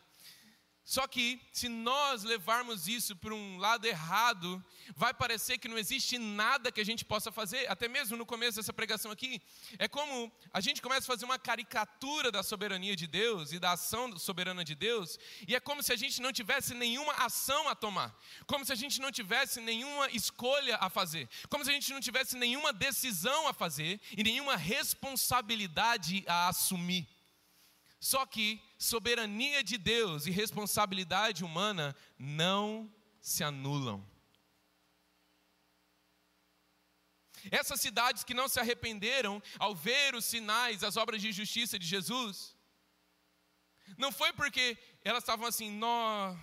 [0.87, 4.63] só que, se nós levarmos isso para um lado errado,
[4.95, 7.67] vai parecer que não existe nada que a gente possa fazer.
[7.67, 9.41] Até mesmo no começo dessa pregação aqui,
[9.79, 13.71] é como a gente começa a fazer uma caricatura da soberania de Deus e da
[13.71, 15.17] ação soberana de Deus,
[15.47, 18.75] e é como se a gente não tivesse nenhuma ação a tomar, como se a
[18.75, 23.47] gente não tivesse nenhuma escolha a fazer, como se a gente não tivesse nenhuma decisão
[23.47, 27.07] a fazer e nenhuma responsabilidade a assumir.
[27.99, 34.05] Só que soberania de Deus e responsabilidade humana não se anulam.
[37.51, 41.85] Essas cidades que não se arrependeram ao ver os sinais, as obras de justiça de
[41.85, 42.55] Jesus,
[43.97, 46.35] não foi porque elas estavam assim, nó,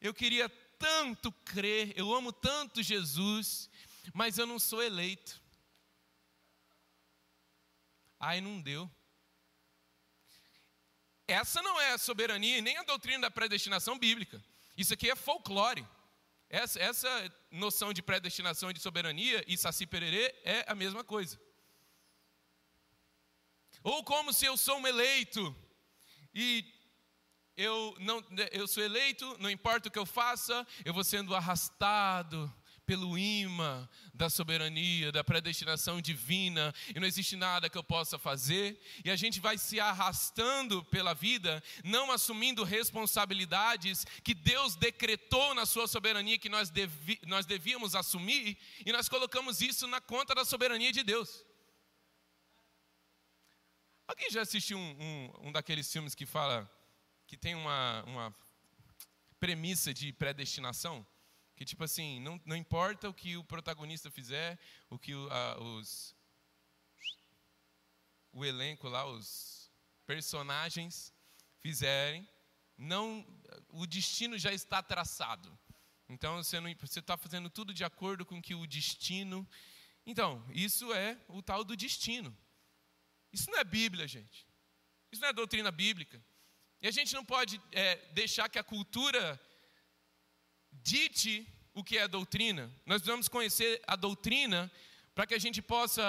[0.00, 3.68] eu queria tanto crer, eu amo tanto Jesus,
[4.14, 5.40] mas eu não sou eleito.
[8.18, 8.90] Ai, não deu.
[11.28, 14.42] Essa não é a soberania e nem a doutrina da predestinação bíblica.
[14.76, 15.86] Isso aqui é folclore.
[16.48, 21.40] Essa, essa noção de predestinação e de soberania e saci pererê é a mesma coisa.
[23.82, 25.54] Ou como se eu sou um eleito
[26.34, 26.64] e
[27.56, 32.52] eu não eu sou eleito, não importa o que eu faça, eu vou sendo arrastado
[32.86, 38.80] pelo imã da soberania, da predestinação divina, e não existe nada que eu possa fazer,
[39.04, 45.66] e a gente vai se arrastando pela vida, não assumindo responsabilidades que Deus decretou na
[45.66, 50.44] sua soberania que nós, devi, nós devíamos assumir, e nós colocamos isso na conta da
[50.44, 51.44] soberania de Deus.
[54.06, 56.70] Alguém já assistiu um, um, um daqueles filmes que fala,
[57.26, 58.36] que tem uma, uma
[59.40, 61.04] premissa de predestinação?
[61.56, 64.58] Que tipo assim, não, não importa o que o protagonista fizer,
[64.90, 66.14] o que o, a, os,
[68.30, 69.72] o elenco lá, os
[70.06, 71.12] personagens
[71.60, 72.28] fizerem,
[72.76, 73.26] não,
[73.70, 75.58] o destino já está traçado.
[76.08, 79.48] Então você está fazendo tudo de acordo com que o destino.
[80.04, 82.36] Então, isso é o tal do destino.
[83.32, 84.46] Isso não é Bíblia, gente.
[85.10, 86.22] Isso não é doutrina bíblica.
[86.80, 89.40] E a gente não pode é, deixar que a cultura
[90.86, 92.72] dite o que é doutrina.
[92.86, 94.70] Nós precisamos conhecer a doutrina
[95.14, 96.06] para que a gente possa,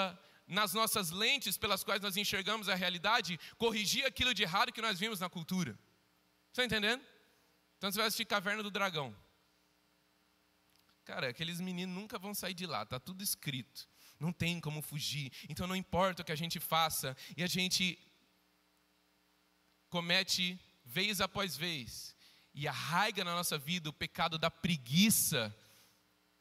[0.48, 5.00] nas nossas lentes pelas quais nós enxergamos a realidade, corrigir aquilo de errado que nós
[5.00, 5.78] vimos na cultura.
[6.50, 7.04] Está entendendo?
[7.78, 9.16] Então você vai assistir Caverna do Dragão.
[11.04, 13.88] Cara, aqueles meninos nunca vão sair de lá, tá tudo escrito.
[14.20, 15.32] Não tem como fugir.
[15.50, 17.98] Então não importa o que a gente faça e a gente
[19.90, 22.17] comete vez após vez
[22.58, 25.56] e arraiga na nossa vida o pecado da preguiça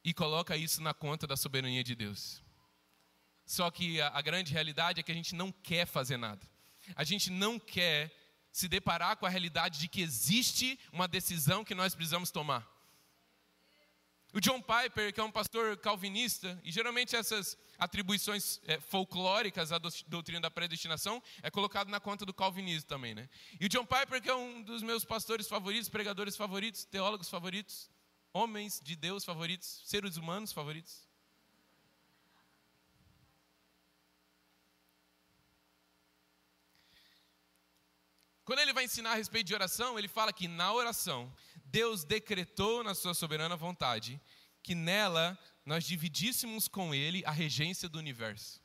[0.02, 2.42] e coloca isso na conta da soberania de Deus.
[3.44, 6.40] Só que a, a grande realidade é que a gente não quer fazer nada.
[6.94, 8.16] A gente não quer
[8.50, 12.66] se deparar com a realidade de que existe uma decisão que nós precisamos tomar.
[14.34, 19.78] O John Piper, que é um pastor calvinista, e geralmente essas atribuições é, folclóricas à
[20.06, 23.28] doutrina da predestinação é colocado na conta do calvinismo também, né?
[23.58, 27.90] E o John Piper, que é um dos meus pastores favoritos, pregadores favoritos, teólogos favoritos,
[28.32, 31.06] homens de Deus favoritos, seres humanos favoritos.
[38.44, 41.32] Quando ele vai ensinar a respeito de oração, ele fala que na oração
[41.66, 44.20] Deus decretou na sua soberana vontade
[44.62, 48.60] que nela nós dividíssemos com Ele a regência do universo.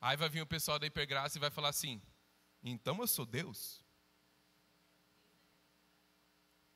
[0.00, 2.00] Aí vai vir o pessoal da hipergraça e vai falar assim:
[2.62, 3.84] então eu sou Deus?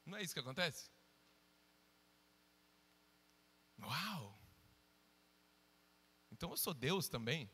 [0.04, 0.90] Não é isso que acontece?
[3.80, 4.38] Uau!
[6.30, 7.50] Então eu sou Deus também?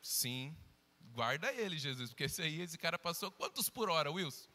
[0.00, 0.56] Sim,
[1.14, 4.48] guarda ele, Jesus, porque esse aí, esse cara passou quantos por hora, Wilson?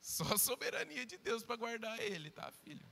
[0.00, 2.86] Só a soberania de Deus para guardar ele, tá, filho?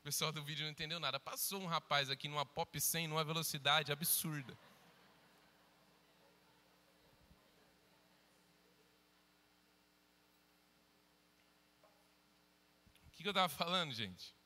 [0.00, 1.18] O pessoal do vídeo não entendeu nada.
[1.18, 4.54] Passou um rapaz aqui numa pop 100 numa velocidade absurda.
[13.24, 14.36] Que eu estava falando, gente?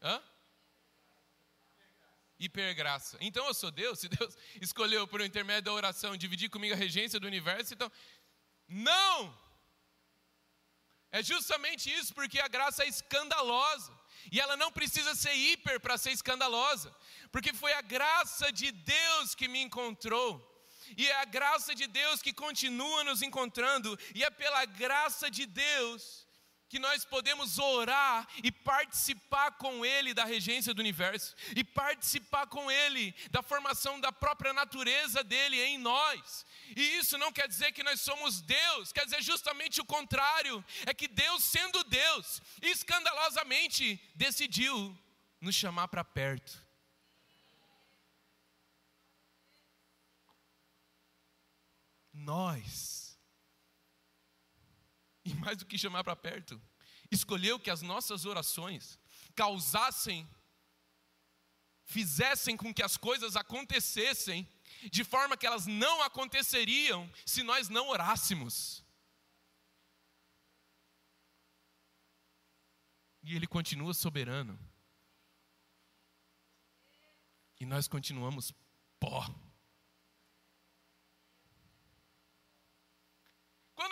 [0.00, 0.22] Hã?
[2.38, 3.18] Hipergraça.
[3.20, 3.98] Então eu sou Deus?
[3.98, 7.90] Se Deus escolheu por intermédio da oração dividir comigo a regência do universo, então.
[8.68, 9.36] Não!
[11.10, 13.92] É justamente isso, porque a graça é escandalosa.
[14.30, 16.94] E ela não precisa ser hiper para ser escandalosa.
[17.32, 20.30] Porque foi a graça de Deus que me encontrou.
[20.96, 23.98] E é a graça de Deus que continua nos encontrando.
[24.14, 26.26] E é pela graça de Deus
[26.72, 32.70] que nós podemos orar e participar com Ele da regência do universo, e participar com
[32.70, 36.46] Ele da formação da própria natureza dele em nós.
[36.74, 40.94] E isso não quer dizer que nós somos Deus, quer dizer justamente o contrário: é
[40.94, 44.98] que Deus, sendo Deus, escandalosamente decidiu
[45.42, 46.58] nos chamar para perto.
[52.14, 52.91] Nós
[55.42, 56.60] mais do que chamar para perto,
[57.10, 58.98] escolheu que as nossas orações
[59.34, 60.28] causassem,
[61.84, 64.48] fizessem com que as coisas acontecessem
[64.90, 68.84] de forma que elas não aconteceriam se nós não orássemos.
[73.24, 74.58] E Ele continua soberano.
[77.58, 78.52] E nós continuamos
[78.98, 79.24] pó.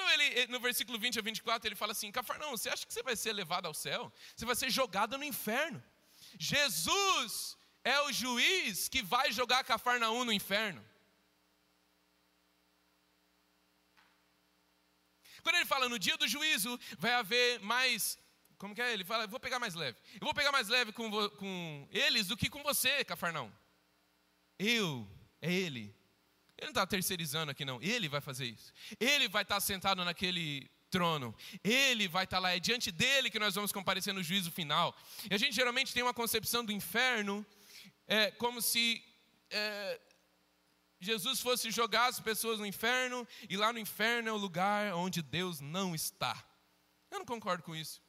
[0.08, 3.16] Aí, no versículo 20 a 24, ele fala assim: Cafarnaum, você acha que você vai
[3.16, 4.12] ser levado ao céu?
[4.34, 5.82] Você vai ser jogado no inferno.
[6.38, 10.84] Jesus é o juiz que vai jogar Cafarnaum no inferno.
[15.42, 18.18] Quando ele fala no dia do juízo, vai haver mais.
[18.58, 18.92] Como que é?
[18.92, 19.98] Ele fala, vou pegar mais leve.
[20.14, 23.50] Eu vou pegar mais leve com, com eles do que com você, Cafarnaum.
[24.58, 25.08] Eu,
[25.40, 25.96] é ele.
[26.60, 27.82] Ele não está terceirizando aqui, não.
[27.82, 28.72] Ele vai fazer isso.
[29.00, 31.34] Ele vai estar tá sentado naquele trono.
[31.64, 32.54] Ele vai estar tá lá.
[32.54, 34.94] É diante dele que nós vamos comparecer no juízo final.
[35.30, 37.44] E a gente geralmente tem uma concepção do inferno
[38.06, 39.02] é, como se
[39.50, 40.00] é,
[41.00, 45.22] Jesus fosse jogar as pessoas no inferno e lá no inferno é o lugar onde
[45.22, 46.44] Deus não está.
[47.10, 48.02] Eu não concordo com isso.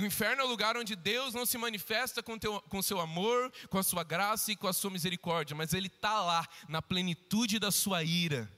[0.00, 3.52] O inferno é o lugar onde Deus não se manifesta com, teu, com seu amor,
[3.68, 7.58] com a sua graça e com a sua misericórdia, mas Ele está lá, na plenitude
[7.58, 8.50] da sua ira.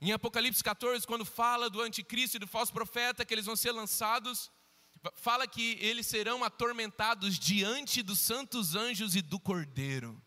[0.00, 3.72] Em Apocalipse 14, quando fala do anticristo e do falso profeta, que eles vão ser
[3.72, 4.50] lançados
[5.14, 10.22] fala que eles serão atormentados diante dos santos anjos e do cordeiro.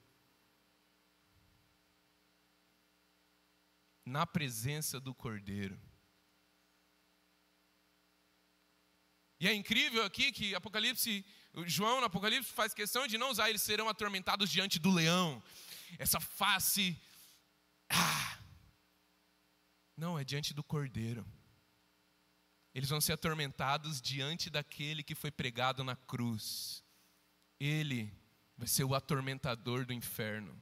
[4.06, 5.80] Na presença do cordeiro.
[9.40, 11.26] E é incrível aqui que Apocalipse,
[11.66, 15.44] João no Apocalipse faz questão de não usar eles serão atormentados diante do leão.
[16.00, 17.00] Essa face.
[17.90, 18.40] Ah,
[19.96, 21.26] não, é diante do cordeiro.
[22.74, 26.84] Eles vão ser atormentados diante daquele que foi pregado na cruz.
[27.60, 28.12] Ele
[28.56, 30.60] vai ser o atormentador do inferno.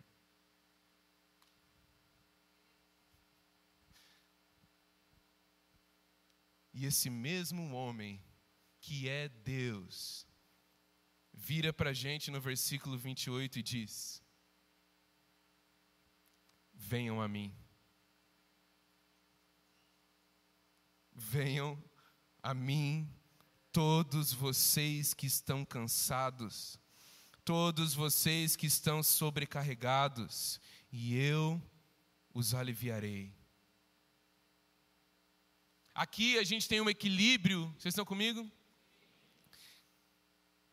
[6.74, 8.22] E esse mesmo homem,
[8.86, 10.28] que é Deus,
[11.34, 14.22] vira para a gente no versículo 28 e diz:
[16.72, 17.52] Venham a mim.
[21.12, 21.84] Venham
[22.44, 23.10] a mim
[23.72, 26.80] todos vocês que estão cansados,
[27.44, 30.62] todos vocês que estão sobrecarregados,
[30.92, 31.60] e eu
[32.36, 33.34] os aliviarei.
[35.96, 38.48] Aqui a gente tem um equilíbrio, vocês estão comigo?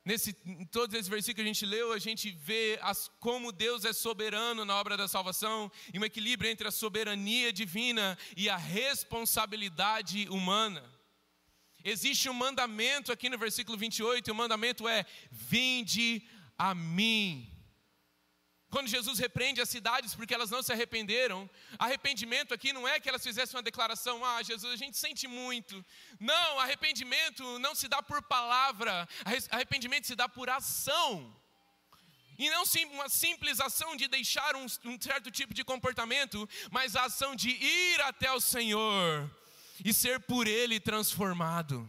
[0.05, 3.85] Nesse, em todos esses versículos que a gente leu, a gente vê as, como Deus
[3.85, 8.57] é soberano na obra da salvação, e um equilíbrio entre a soberania divina e a
[8.57, 10.83] responsabilidade humana.
[11.85, 16.27] Existe um mandamento aqui no versículo 28, e o mandamento é: vinde
[16.59, 17.52] a mim.
[18.73, 21.39] Quando Jesus repreende as cidades porque elas não se arrependeram,
[21.79, 25.85] arrependimento aqui não é que elas fizessem uma declaração, ah, Jesus, a gente sente muito.
[26.19, 29.07] Não, arrependimento não se dá por palavra,
[29.51, 31.37] arrependimento se dá por ação.
[32.39, 37.05] E não uma simples ação de deixar um, um certo tipo de comportamento, mas a
[37.05, 39.31] ação de ir até o Senhor
[39.85, 41.87] e ser por Ele transformado.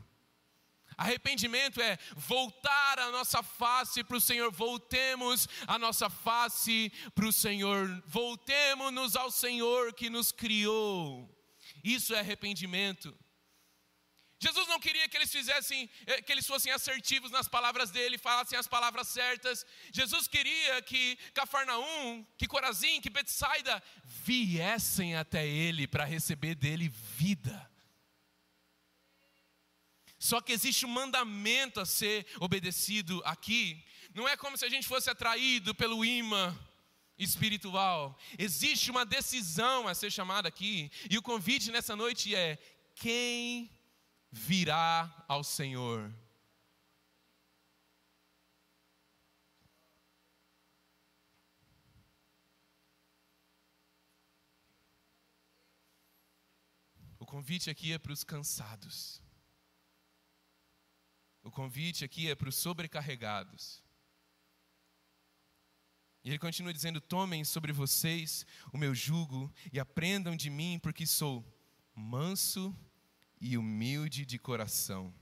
[0.97, 7.33] Arrependimento é voltar a nossa face para o Senhor, voltemos a nossa face para o
[7.33, 11.29] Senhor, voltemos-nos ao Senhor que nos criou.
[11.83, 13.17] Isso é arrependimento.
[14.43, 18.59] Jesus não queria que eles fizessem, eh, que eles fossem assertivos nas palavras dele, falassem
[18.59, 19.65] as palavras certas.
[19.89, 27.72] Jesus queria que Cafarnaum, que Corazim, que Betsaida viessem até ele para receber dele vida.
[30.23, 33.85] Só que existe um mandamento a ser obedecido aqui.
[34.15, 36.57] Não é como se a gente fosse atraído pelo imã
[37.17, 38.17] espiritual.
[38.39, 40.89] Existe uma decisão a ser chamada aqui.
[41.11, 42.57] E o convite nessa noite é:
[42.95, 43.69] quem
[44.31, 46.09] virá ao Senhor?
[57.19, 59.22] O convite aqui é para os cansados.
[61.43, 63.83] O convite aqui é para os sobrecarregados.
[66.23, 71.05] E ele continua dizendo: Tomem sobre vocês o meu jugo e aprendam de mim, porque
[71.05, 71.45] sou
[71.93, 72.75] manso
[73.41, 75.13] e humilde de coração.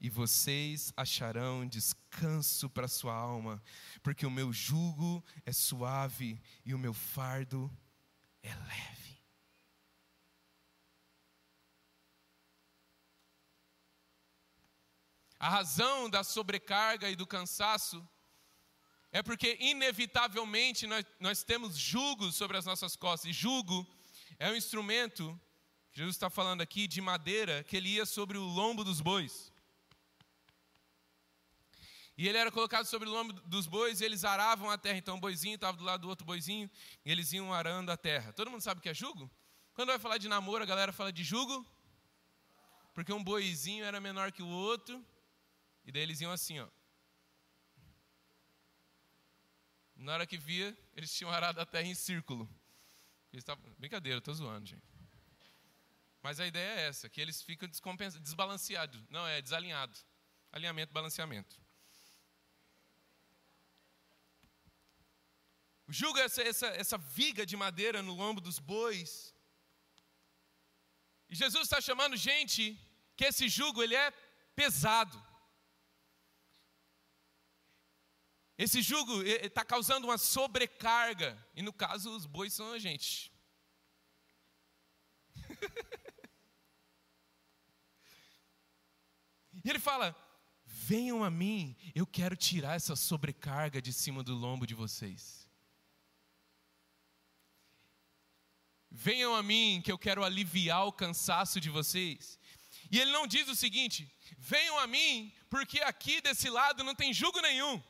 [0.00, 3.62] E vocês acharão descanso para sua alma,
[4.02, 7.70] porque o meu jugo é suave e o meu fardo
[8.42, 8.93] é leve.
[15.44, 18.02] A razão da sobrecarga e do cansaço
[19.12, 23.28] é porque, inevitavelmente, nós, nós temos julgos sobre as nossas costas.
[23.28, 23.86] E jugo
[24.38, 25.38] é um instrumento,
[25.92, 29.52] Jesus está falando aqui, de madeira, que ele ia sobre o lombo dos bois.
[32.16, 34.96] E ele era colocado sobre o lombo dos bois e eles aravam a terra.
[34.96, 36.70] Então o boizinho estava do lado do outro boizinho
[37.04, 38.32] e eles iam arando a terra.
[38.32, 39.30] Todo mundo sabe o que é jugo?
[39.74, 41.66] Quando vai falar de namoro, a galera fala de jugo,
[42.94, 45.04] porque um boizinho era menor que o outro,
[45.84, 46.68] e daí eles iam assim, ó.
[49.96, 52.48] Na hora que via, eles tinham arado a terra em círculo.
[53.32, 53.64] Eles tavam...
[53.78, 54.86] Brincadeira, estou zoando, gente.
[56.22, 59.02] Mas a ideia é essa, que eles ficam desbalanceados.
[59.10, 59.96] Não, é desalinhado.
[60.50, 61.60] Alinhamento, balanceamento.
[65.86, 69.34] É essa, essa, essa viga de madeira no lombo dos bois.
[71.28, 72.78] E Jesus está chamando gente
[73.16, 74.10] que esse jugo ele é
[74.56, 75.23] pesado.
[78.56, 81.36] Esse jugo está causando uma sobrecarga.
[81.56, 83.32] E no caso, os bois são a gente.
[89.64, 90.14] e ele fala:
[90.64, 95.42] Venham a mim, eu quero tirar essa sobrecarga de cima do lombo de vocês.
[98.90, 102.38] Venham a mim, que eu quero aliviar o cansaço de vocês.
[102.90, 107.12] E ele não diz o seguinte: venham a mim, porque aqui desse lado não tem
[107.12, 107.82] jugo nenhum.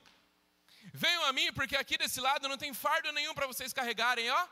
[0.93, 4.49] Venham a mim, porque aqui desse lado não tem fardo nenhum para vocês carregarem, ó.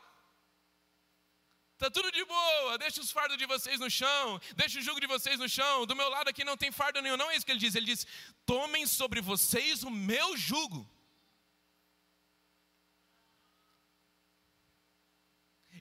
[1.77, 5.07] Tá tudo de boa, deixa os fardos de vocês no chão, deixa o jugo de
[5.07, 5.85] vocês no chão.
[5.85, 7.17] Do meu lado aqui não tem fardo nenhum.
[7.17, 7.75] Não é isso que ele diz.
[7.75, 8.07] Ele diz:
[8.45, 10.89] tomem sobre vocês o meu jugo.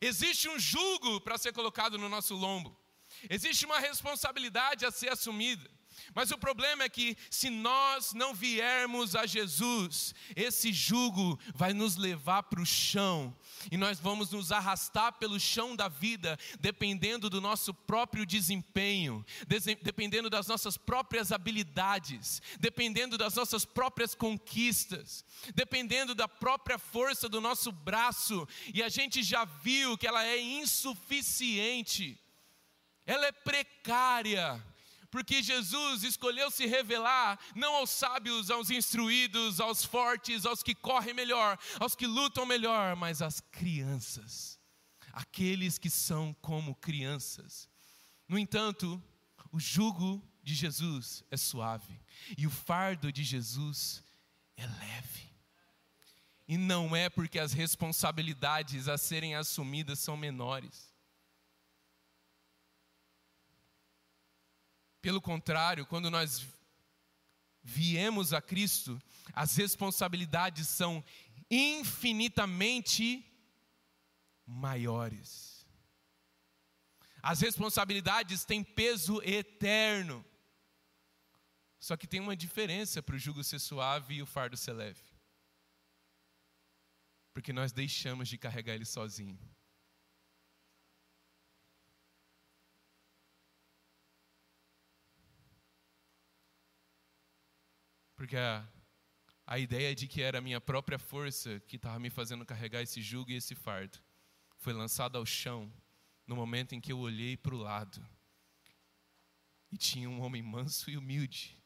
[0.00, 2.76] Existe um jugo para ser colocado no nosso lombo.
[3.30, 5.70] Existe uma responsabilidade a ser assumida.
[6.14, 11.96] Mas o problema é que, se nós não viermos a Jesus, esse jugo vai nos
[11.96, 13.36] levar para o chão,
[13.70, 19.24] e nós vamos nos arrastar pelo chão da vida, dependendo do nosso próprio desempenho,
[19.82, 25.24] dependendo das nossas próprias habilidades, dependendo das nossas próprias conquistas,
[25.54, 30.40] dependendo da própria força do nosso braço, e a gente já viu que ela é
[30.40, 32.18] insuficiente,
[33.06, 34.64] ela é precária
[35.12, 41.12] porque Jesus escolheu se revelar não aos sábios, aos instruídos, aos fortes, aos que correm
[41.12, 44.58] melhor, aos que lutam melhor, mas às crianças,
[45.12, 47.68] aqueles que são como crianças.
[48.26, 49.00] No entanto,
[49.52, 52.00] o jugo de Jesus é suave
[52.38, 54.02] e o fardo de Jesus
[54.56, 55.30] é leve.
[56.48, 60.91] E não é porque as responsabilidades a serem assumidas são menores.
[65.02, 66.46] Pelo contrário, quando nós
[67.62, 71.04] viemos a Cristo, as responsabilidades são
[71.50, 73.26] infinitamente
[74.46, 75.66] maiores.
[77.22, 80.24] As responsabilidades têm peso eterno.
[81.80, 85.02] Só que tem uma diferença para o jugo ser suave e o fardo ser leve.
[87.34, 89.38] Porque nós deixamos de carregar ele sozinho.
[98.22, 98.64] Porque a,
[99.44, 103.02] a ideia de que era a minha própria força que estava me fazendo carregar esse
[103.02, 103.98] jugo e esse fardo
[104.58, 105.68] foi lançada ao chão
[106.24, 108.00] no momento em que eu olhei para o lado
[109.72, 111.60] e tinha um homem manso e humilde.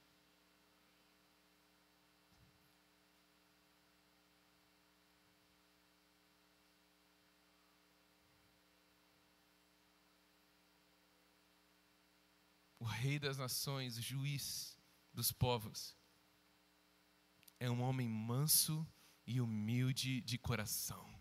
[12.81, 14.81] O Rei das Nações, o juiz
[15.13, 15.95] dos povos
[17.59, 18.87] é um homem manso
[19.27, 21.15] e humilde de coração.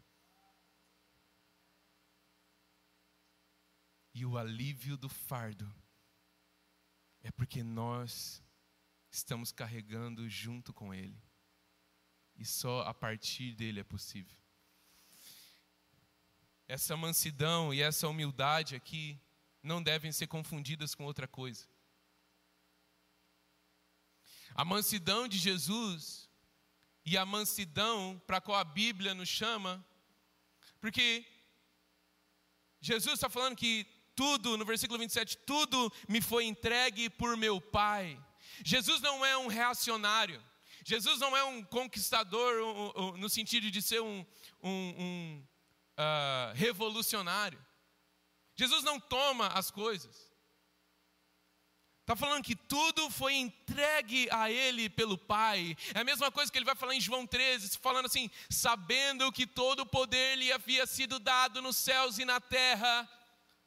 [4.13, 5.69] E o alívio do fardo
[7.21, 8.41] é porque nós
[9.09, 11.21] estamos carregando junto com Ele.
[12.38, 14.38] E só a partir dele é possível.
[16.67, 19.19] Essa mansidão e essa humildade aqui
[19.61, 21.67] não devem ser confundidas com outra coisa.
[24.53, 26.24] A mansidão de Jesus
[27.06, 29.86] e a mansidão para qual a Bíblia nos chama,
[30.82, 31.26] porque
[32.82, 33.86] Jesus está falando que
[34.16, 38.20] tudo, no versículo 27, tudo me foi entregue por meu Pai.
[38.64, 40.43] Jesus não é um reacionário,
[40.84, 42.53] Jesus não é um conquistador
[43.18, 44.26] no sentido de ser um,
[44.62, 45.47] um, um
[45.97, 47.64] uh, revolucionário.
[48.56, 50.24] Jesus não toma as coisas.
[52.06, 55.76] Está falando que tudo foi entregue a ele pelo Pai.
[55.91, 59.47] É a mesma coisa que ele vai falar em João 13, falando assim: sabendo que
[59.47, 63.10] todo o poder lhe havia sido dado nos céus e na terra,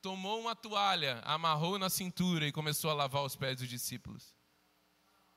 [0.01, 4.33] tomou uma toalha, amarrou na cintura e começou a lavar os pés dos discípulos.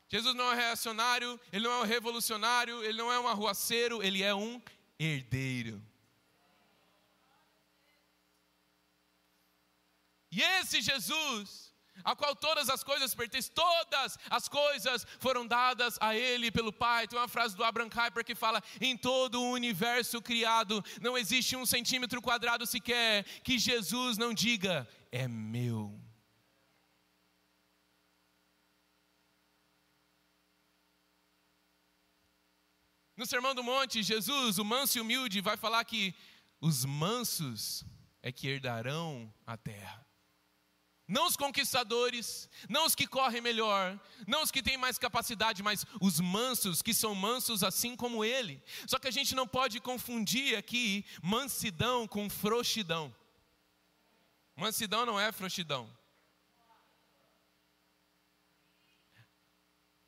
[0.08, 4.22] Jesus não é reacionário, ele não é um revolucionário, ele não é um arruaceiro, ele
[4.22, 4.62] é um
[5.00, 5.82] herdeiro.
[10.32, 11.61] E esse Jesus,
[12.04, 17.08] a qual todas as coisas pertencem, todas as coisas foram dadas a Ele pelo Pai.
[17.08, 21.56] Tem uma frase do Abraham Kuyper que fala: em todo o universo criado, não existe
[21.56, 26.00] um centímetro quadrado sequer que Jesus não diga, é meu.
[33.22, 36.16] No Sermão do Monte, Jesus, o manso e humilde, vai falar que
[36.60, 37.86] os mansos
[38.24, 40.04] é que herdarão a terra.
[41.12, 45.86] Não os conquistadores, não os que correm melhor, não os que têm mais capacidade, mas
[46.00, 48.64] os mansos, que são mansos assim como ele.
[48.88, 53.14] Só que a gente não pode confundir aqui mansidão com frouxidão.
[54.56, 55.94] Mansidão não é frouxidão.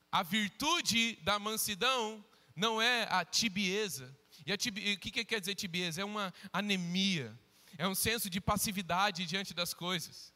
[0.10, 2.24] A virtude da mansidão
[2.56, 4.18] não é a tibieza.
[4.45, 4.93] E a tibi...
[4.93, 5.99] o que, que quer dizer tibieza?
[5.99, 7.38] É uma anemia,
[7.78, 10.32] é um senso de passividade diante das coisas.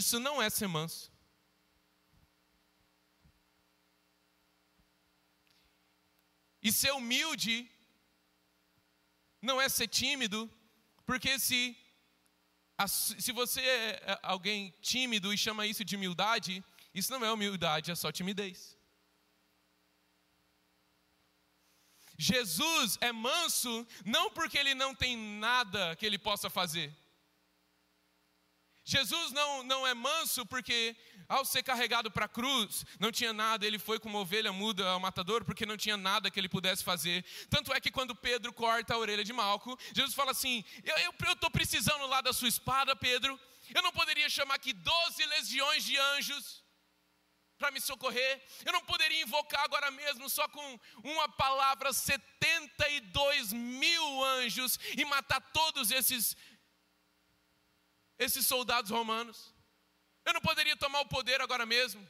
[0.00, 1.12] Isso não é ser manso.
[6.60, 7.70] E ser humilde
[9.40, 10.50] não é ser tímido,
[11.06, 11.76] porque se,
[12.88, 17.94] se você é alguém tímido e chama isso de humildade, isso não é humildade, é
[17.94, 18.76] só timidez.
[22.18, 27.03] Jesus é manso não porque ele não tem nada que ele possa fazer.
[28.84, 30.94] Jesus não, não é manso porque,
[31.26, 35.00] ao ser carregado para a cruz, não tinha nada, ele foi como ovelha muda ao
[35.00, 37.24] matador, porque não tinha nada que ele pudesse fazer.
[37.48, 41.50] Tanto é que quando Pedro corta a orelha de Malco, Jesus fala assim: Eu estou
[41.50, 43.40] precisando lá da sua espada, Pedro.
[43.74, 46.62] Eu não poderia chamar aqui doze legiões de anjos
[47.58, 48.42] para me socorrer.
[48.64, 55.40] Eu não poderia invocar agora mesmo, só com uma palavra, 72 mil anjos e matar
[55.52, 56.36] todos esses,
[58.18, 59.54] esses soldados romanos.
[60.24, 62.06] Eu não poderia tomar o poder agora mesmo.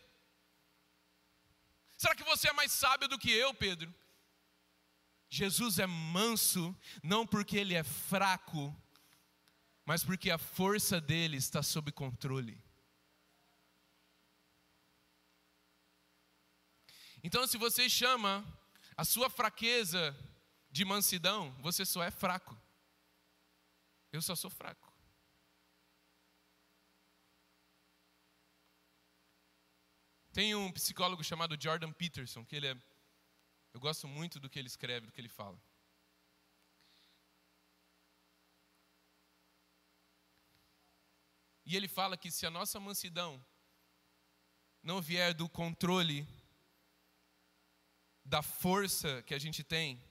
[1.97, 3.93] Será que você é mais sábio do que eu, Pedro?
[5.29, 8.75] Jesus é manso, não porque ele é fraco,
[9.85, 12.63] mas porque a força dele está sob controle.
[17.23, 18.45] Então, se você chama
[18.97, 20.15] a sua fraqueza
[20.71, 22.55] de mansidão, você só é fraco.
[24.13, 24.84] Eu só sou fraco.
[30.35, 32.77] Tem um psicólogo chamado Jordan Peterson, que ele é.
[33.73, 35.57] Eu gosto muito do que ele escreve, do que ele fala.
[41.65, 43.41] E ele fala que se a nossa mansidão
[44.83, 46.27] não vier do controle
[48.25, 50.03] da força que a gente tem,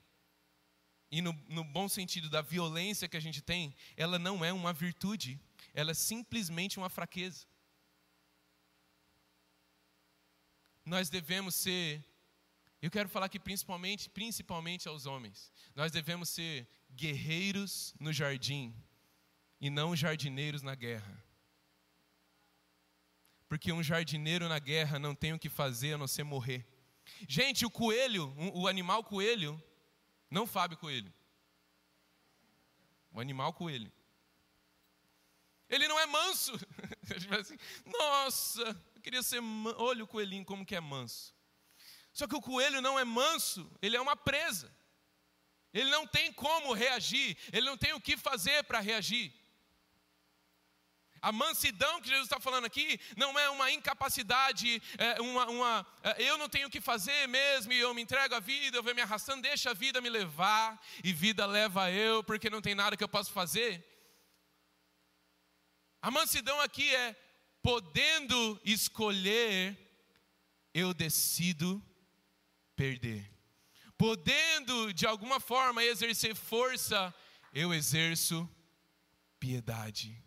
[1.10, 4.72] e no, no, bom sentido da violência que a gente tem, ela não é uma
[4.72, 5.38] virtude,
[5.74, 7.46] ela é simplesmente uma fraqueza.
[10.84, 12.04] Nós devemos ser,
[12.80, 18.74] eu quero falar aqui principalmente, principalmente aos homens, nós devemos ser guerreiros no jardim
[19.60, 21.24] e não jardineiros na guerra.
[23.48, 26.66] Porque um jardineiro na guerra não tem o que fazer a não ser morrer.
[27.28, 29.62] Gente, o coelho, o animal coelho,
[30.30, 31.12] não Fábio Coelho.
[33.12, 33.92] O animal coelho.
[35.68, 36.52] Ele não é manso.
[37.40, 37.56] assim,
[37.86, 39.40] Nossa, queria ser.
[39.76, 41.34] Olha o coelhinho como que é manso.
[42.12, 44.74] Só que o coelho não é manso, ele é uma presa.
[45.72, 49.32] Ele não tem como reagir, ele não tem o que fazer para reagir.
[51.20, 56.22] A mansidão que Jesus está falando aqui não é uma incapacidade, é uma, uma é,
[56.22, 58.94] eu não tenho o que fazer mesmo e eu me entrego à vida, eu vou
[58.94, 62.96] me arrastando, deixa a vida me levar e vida leva eu porque não tem nada
[62.96, 63.84] que eu possa fazer.
[66.00, 67.16] A mansidão aqui é
[67.64, 69.74] podendo escolher,
[70.74, 71.82] eu decido
[72.76, 73.26] perder.
[73.96, 77.14] Podendo de alguma forma exercer força,
[77.54, 78.46] eu exerço
[79.40, 80.22] piedade.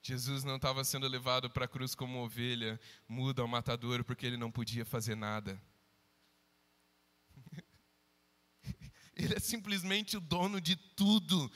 [0.00, 4.36] Jesus não estava sendo levado para a cruz como ovelha, muda ao matador, porque ele
[4.36, 5.60] não podia fazer nada.
[9.24, 11.50] Ele é simplesmente o dono de tudo.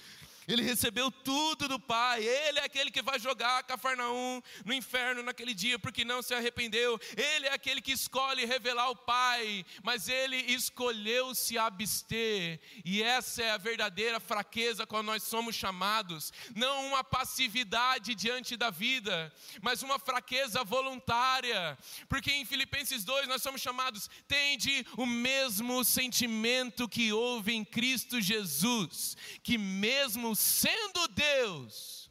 [0.47, 2.23] Ele recebeu tudo do Pai.
[2.23, 7.01] Ele é aquele que vai jogar Cafarnaum no inferno naquele dia, porque não se arrependeu.
[7.17, 12.61] Ele é aquele que escolhe revelar o Pai, mas ele escolheu se abster.
[12.85, 16.33] E essa é a verdadeira fraqueza quando nós somos chamados.
[16.55, 19.33] Não uma passividade diante da vida,
[19.63, 21.77] mas uma fraqueza voluntária.
[22.09, 28.21] Porque em Filipenses 2 nós somos chamados, tende o mesmo sentimento que houve em Cristo
[28.21, 32.11] Jesus, que mesmo sendo Deus,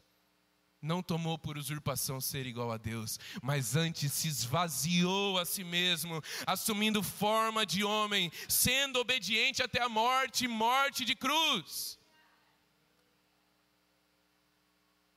[0.80, 6.22] não tomou por usurpação ser igual a Deus, mas antes se esvaziou a si mesmo,
[6.46, 11.98] assumindo forma de homem, sendo obediente até a morte morte de cruz.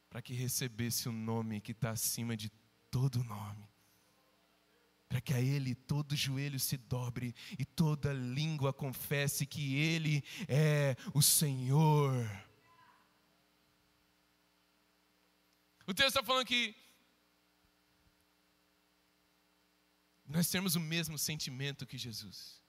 [0.10, 2.50] Para que recebesse o nome que está acima de
[2.90, 3.68] todo nome
[5.08, 10.96] para que a Ele todo joelho se dobre e toda língua confesse que Ele é
[11.14, 12.30] o Senhor.
[15.88, 16.76] O texto está falando que
[20.26, 22.62] nós temos o mesmo sentimento que Jesus.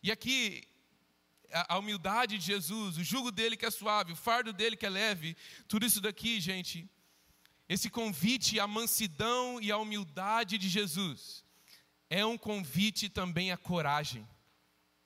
[0.00, 0.62] E aqui,
[1.50, 4.88] a, humildade de Jesus, o jugo dele que é suave, o fardo dele que é
[4.88, 6.88] leve, tudo isso daqui, gente,
[7.68, 11.44] esse convite à mansidão e à humildade de Jesus,
[12.08, 14.24] é um convite também à coragem.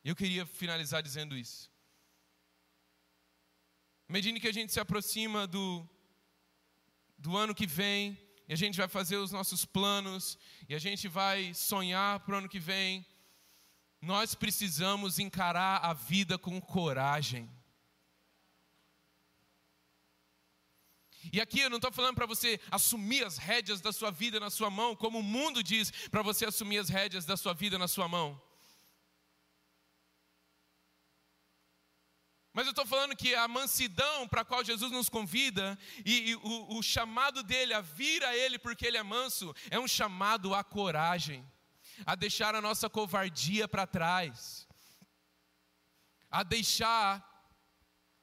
[0.05, 1.72] Eu queria finalizar dizendo isso.
[4.13, 5.89] Imagine que a gente se aproxima do,
[7.17, 10.39] do ano que vem, e a gente vai fazer os nossos planos,
[10.69, 13.07] e a gente vai sonhar para o ano que vem.
[14.03, 17.51] Nós precisamos encarar a vida com coragem.
[21.33, 24.51] E aqui eu não estou falando para você assumir as rédeas da sua vida na
[24.51, 27.89] sua mão, como o mundo diz para você assumir as rédeas da sua vida na
[27.89, 28.39] sua mão.
[32.53, 36.37] Mas eu estou falando que a mansidão para a qual Jesus nos convida e, e
[36.37, 40.55] o, o chamado dele a vir a Ele porque Ele é manso é um chamado
[40.55, 41.47] à coragem,
[42.05, 44.69] a deixar a nossa covardia para trás,
[46.31, 47.31] a deixar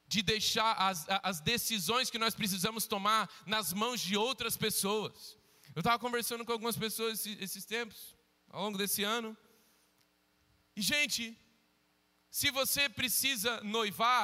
[0.08, 5.38] de deixar as, as decisões que nós precisamos tomar nas mãos de outras pessoas.
[5.76, 8.16] Eu estava conversando com algumas pessoas esses, esses tempos,
[8.50, 9.38] ao longo desse ano,
[10.76, 11.38] e gente,
[12.30, 14.24] se você precisa noivar,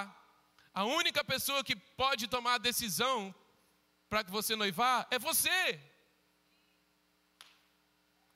[0.73, 3.33] a única pessoa que pode tomar a decisão
[4.09, 5.81] para que você noivar é você.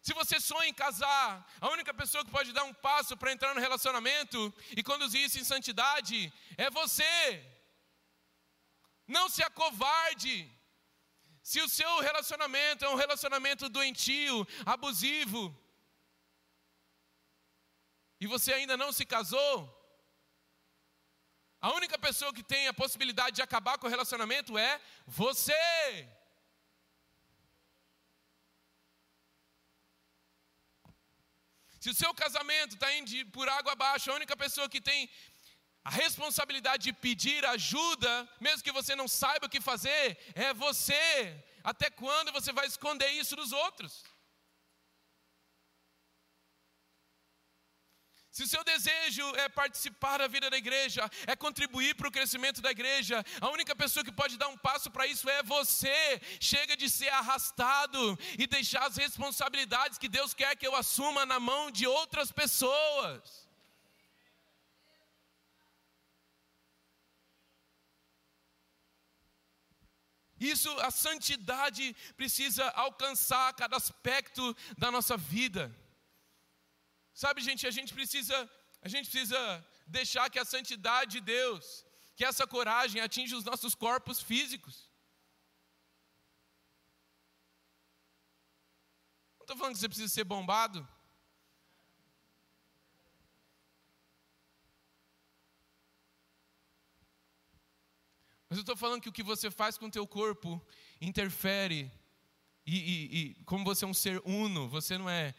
[0.01, 3.53] Se você sonha em casar, a única pessoa que pode dar um passo para entrar
[3.53, 7.45] no relacionamento e conduzir isso em santidade é você.
[9.07, 10.49] Não se acovarde.
[11.43, 15.55] Se o seu relacionamento é um relacionamento doentio, abusivo,
[18.19, 19.53] e você ainda não se casou,
[21.61, 26.07] a única pessoa que tem a possibilidade de acabar com o relacionamento é você.
[31.79, 35.09] Se o seu casamento está indo por água abaixo, a única pessoa que tem
[35.83, 41.43] a responsabilidade de pedir ajuda, mesmo que você não saiba o que fazer, é você.
[41.63, 44.03] Até quando você vai esconder isso dos outros?
[48.39, 52.61] Se o seu desejo é participar da vida da igreja, é contribuir para o crescimento
[52.61, 56.21] da igreja, a única pessoa que pode dar um passo para isso é você.
[56.39, 61.37] Chega de ser arrastado e deixar as responsabilidades que Deus quer que eu assuma na
[61.37, 63.45] mão de outras pessoas.
[70.39, 75.75] Isso, a santidade precisa alcançar cada aspecto da nossa vida.
[77.21, 78.35] Sabe, gente, a gente precisa,
[78.81, 79.39] a gente precisa
[79.85, 84.75] deixar que a santidade de Deus, que essa coragem atinja os nossos corpos físicos.
[89.37, 90.79] Não estou falando que você precisa ser bombado.
[98.47, 100.65] Mas eu estou falando que o que você faz com o teu corpo
[101.01, 101.91] interfere.
[102.65, 105.35] E, e, e, como você é um ser uno, você não é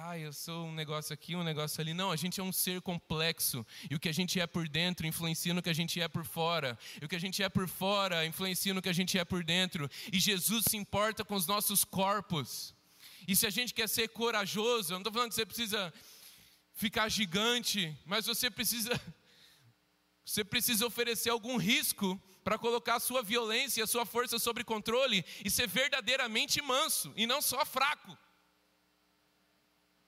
[0.00, 1.92] ah, eu sou um negócio aqui, um negócio ali.
[1.92, 3.66] Não, a gente é um ser complexo.
[3.90, 6.24] E o que a gente é por dentro influencia no que a gente é por
[6.24, 6.78] fora.
[7.02, 9.42] E o que a gente é por fora influencia no que a gente é por
[9.42, 9.90] dentro.
[10.12, 12.74] E Jesus se importa com os nossos corpos.
[13.26, 15.92] E se a gente quer ser corajoso, eu não estou falando que você precisa
[16.74, 18.90] ficar gigante, mas você precisa.
[20.24, 24.62] Você precisa oferecer algum risco para colocar a sua violência e a sua força sob
[24.62, 28.16] controle e ser verdadeiramente manso e não só fraco.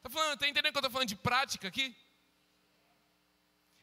[0.00, 1.94] Está falando, tá entendendo que eu estou falando de prática aqui?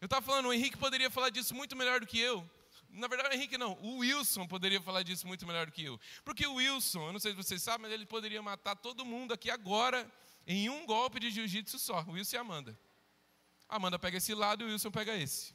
[0.02, 2.48] Eu estava falando, o Henrique poderia falar disso muito melhor do que eu.
[2.90, 6.00] Na verdade, o Henrique não, o Wilson poderia falar disso muito melhor do que eu.
[6.26, 9.34] Porque o Wilson, eu não sei se vocês sabem, mas ele poderia matar todo mundo
[9.34, 10.10] aqui agora
[10.48, 12.02] em um golpe de jiu-jitsu só.
[12.04, 12.80] O Wilson e a Amanda.
[13.70, 15.54] A Amanda pega esse lado e o Wilson pega esse.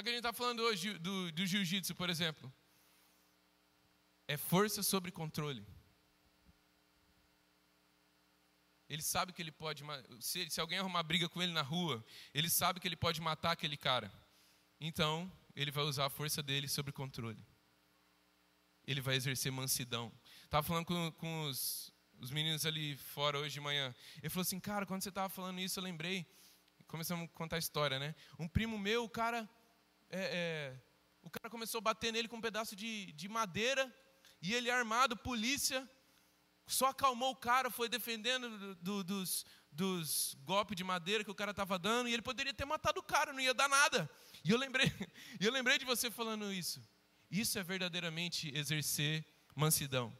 [0.00, 2.50] Só que a gente está falando hoje do, do jiu-jitsu, por exemplo.
[4.26, 5.62] É força sobre controle.
[8.88, 9.84] Ele sabe que ele pode.
[10.18, 13.50] Se, se alguém arrumar briga com ele na rua, ele sabe que ele pode matar
[13.50, 14.10] aquele cara.
[14.80, 17.46] Então, ele vai usar a força dele sobre controle.
[18.86, 20.10] Ele vai exercer mansidão.
[20.44, 23.94] Estava falando com, com os, os, meninos ali fora hoje de manhã.
[24.16, 26.26] Ele falou assim, cara, quando você estava falando isso, eu lembrei.
[26.86, 28.14] Começamos a contar a história, né?
[28.38, 29.46] Um primo meu, o cara
[30.10, 30.80] é, é,
[31.22, 33.92] o cara começou a bater nele com um pedaço de, de madeira,
[34.42, 35.88] e ele armado, polícia,
[36.66, 41.34] só acalmou o cara, foi defendendo do, do, dos, dos golpes de madeira que o
[41.34, 44.10] cara estava dando, e ele poderia ter matado o cara, não ia dar nada.
[44.44, 44.90] E eu lembrei,
[45.40, 46.80] eu lembrei de você falando isso.
[47.30, 50.16] Isso é verdadeiramente exercer mansidão.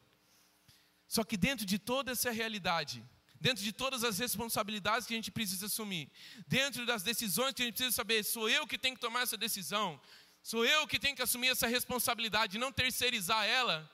[1.09, 3.05] Só que dentro de toda essa realidade,
[3.41, 6.11] dentro de todas as responsabilidades que a gente precisa assumir,
[6.47, 9.37] dentro das decisões que a gente precisa saber, sou eu que tenho que tomar essa
[9.37, 9.99] decisão,
[10.43, 13.91] sou eu que tenho que assumir essa responsabilidade, não terceirizar ela,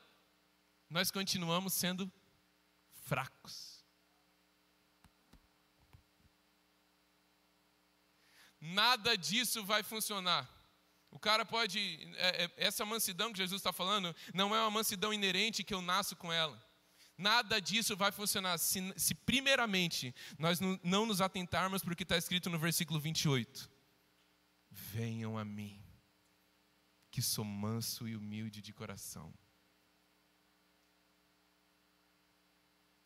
[0.91, 2.11] nós continuamos sendo
[3.05, 3.85] fracos.
[8.61, 10.51] Nada disso vai funcionar.
[11.11, 11.79] O cara pode.
[12.17, 15.81] É, é, essa mansidão que Jesus está falando não é uma mansidão inerente que eu
[15.81, 16.61] nasço com ela.
[17.19, 22.17] Nada disso vai funcionar se, se primeiramente, nós não nos atentarmos para o que está
[22.17, 23.71] escrito no versículo 28.
[24.71, 25.83] Venham a mim,
[27.11, 29.33] que sou manso e humilde de coração.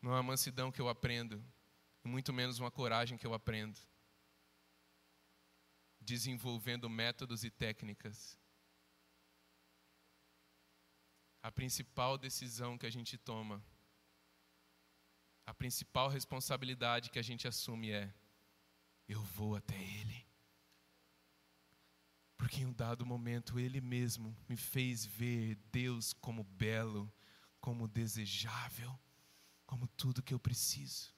[0.01, 1.41] Não é uma mansidão que eu aprendo,
[2.03, 3.79] muito menos uma coragem que eu aprendo.
[6.01, 8.37] Desenvolvendo métodos e técnicas.
[11.41, 13.63] A principal decisão que a gente toma
[15.51, 18.13] a principal responsabilidade que a gente assume é:
[19.07, 20.25] eu vou até Ele.
[22.37, 27.13] Porque em um dado momento Ele mesmo me fez ver Deus como belo,
[27.59, 28.97] como desejável,
[29.65, 31.13] como tudo que eu preciso.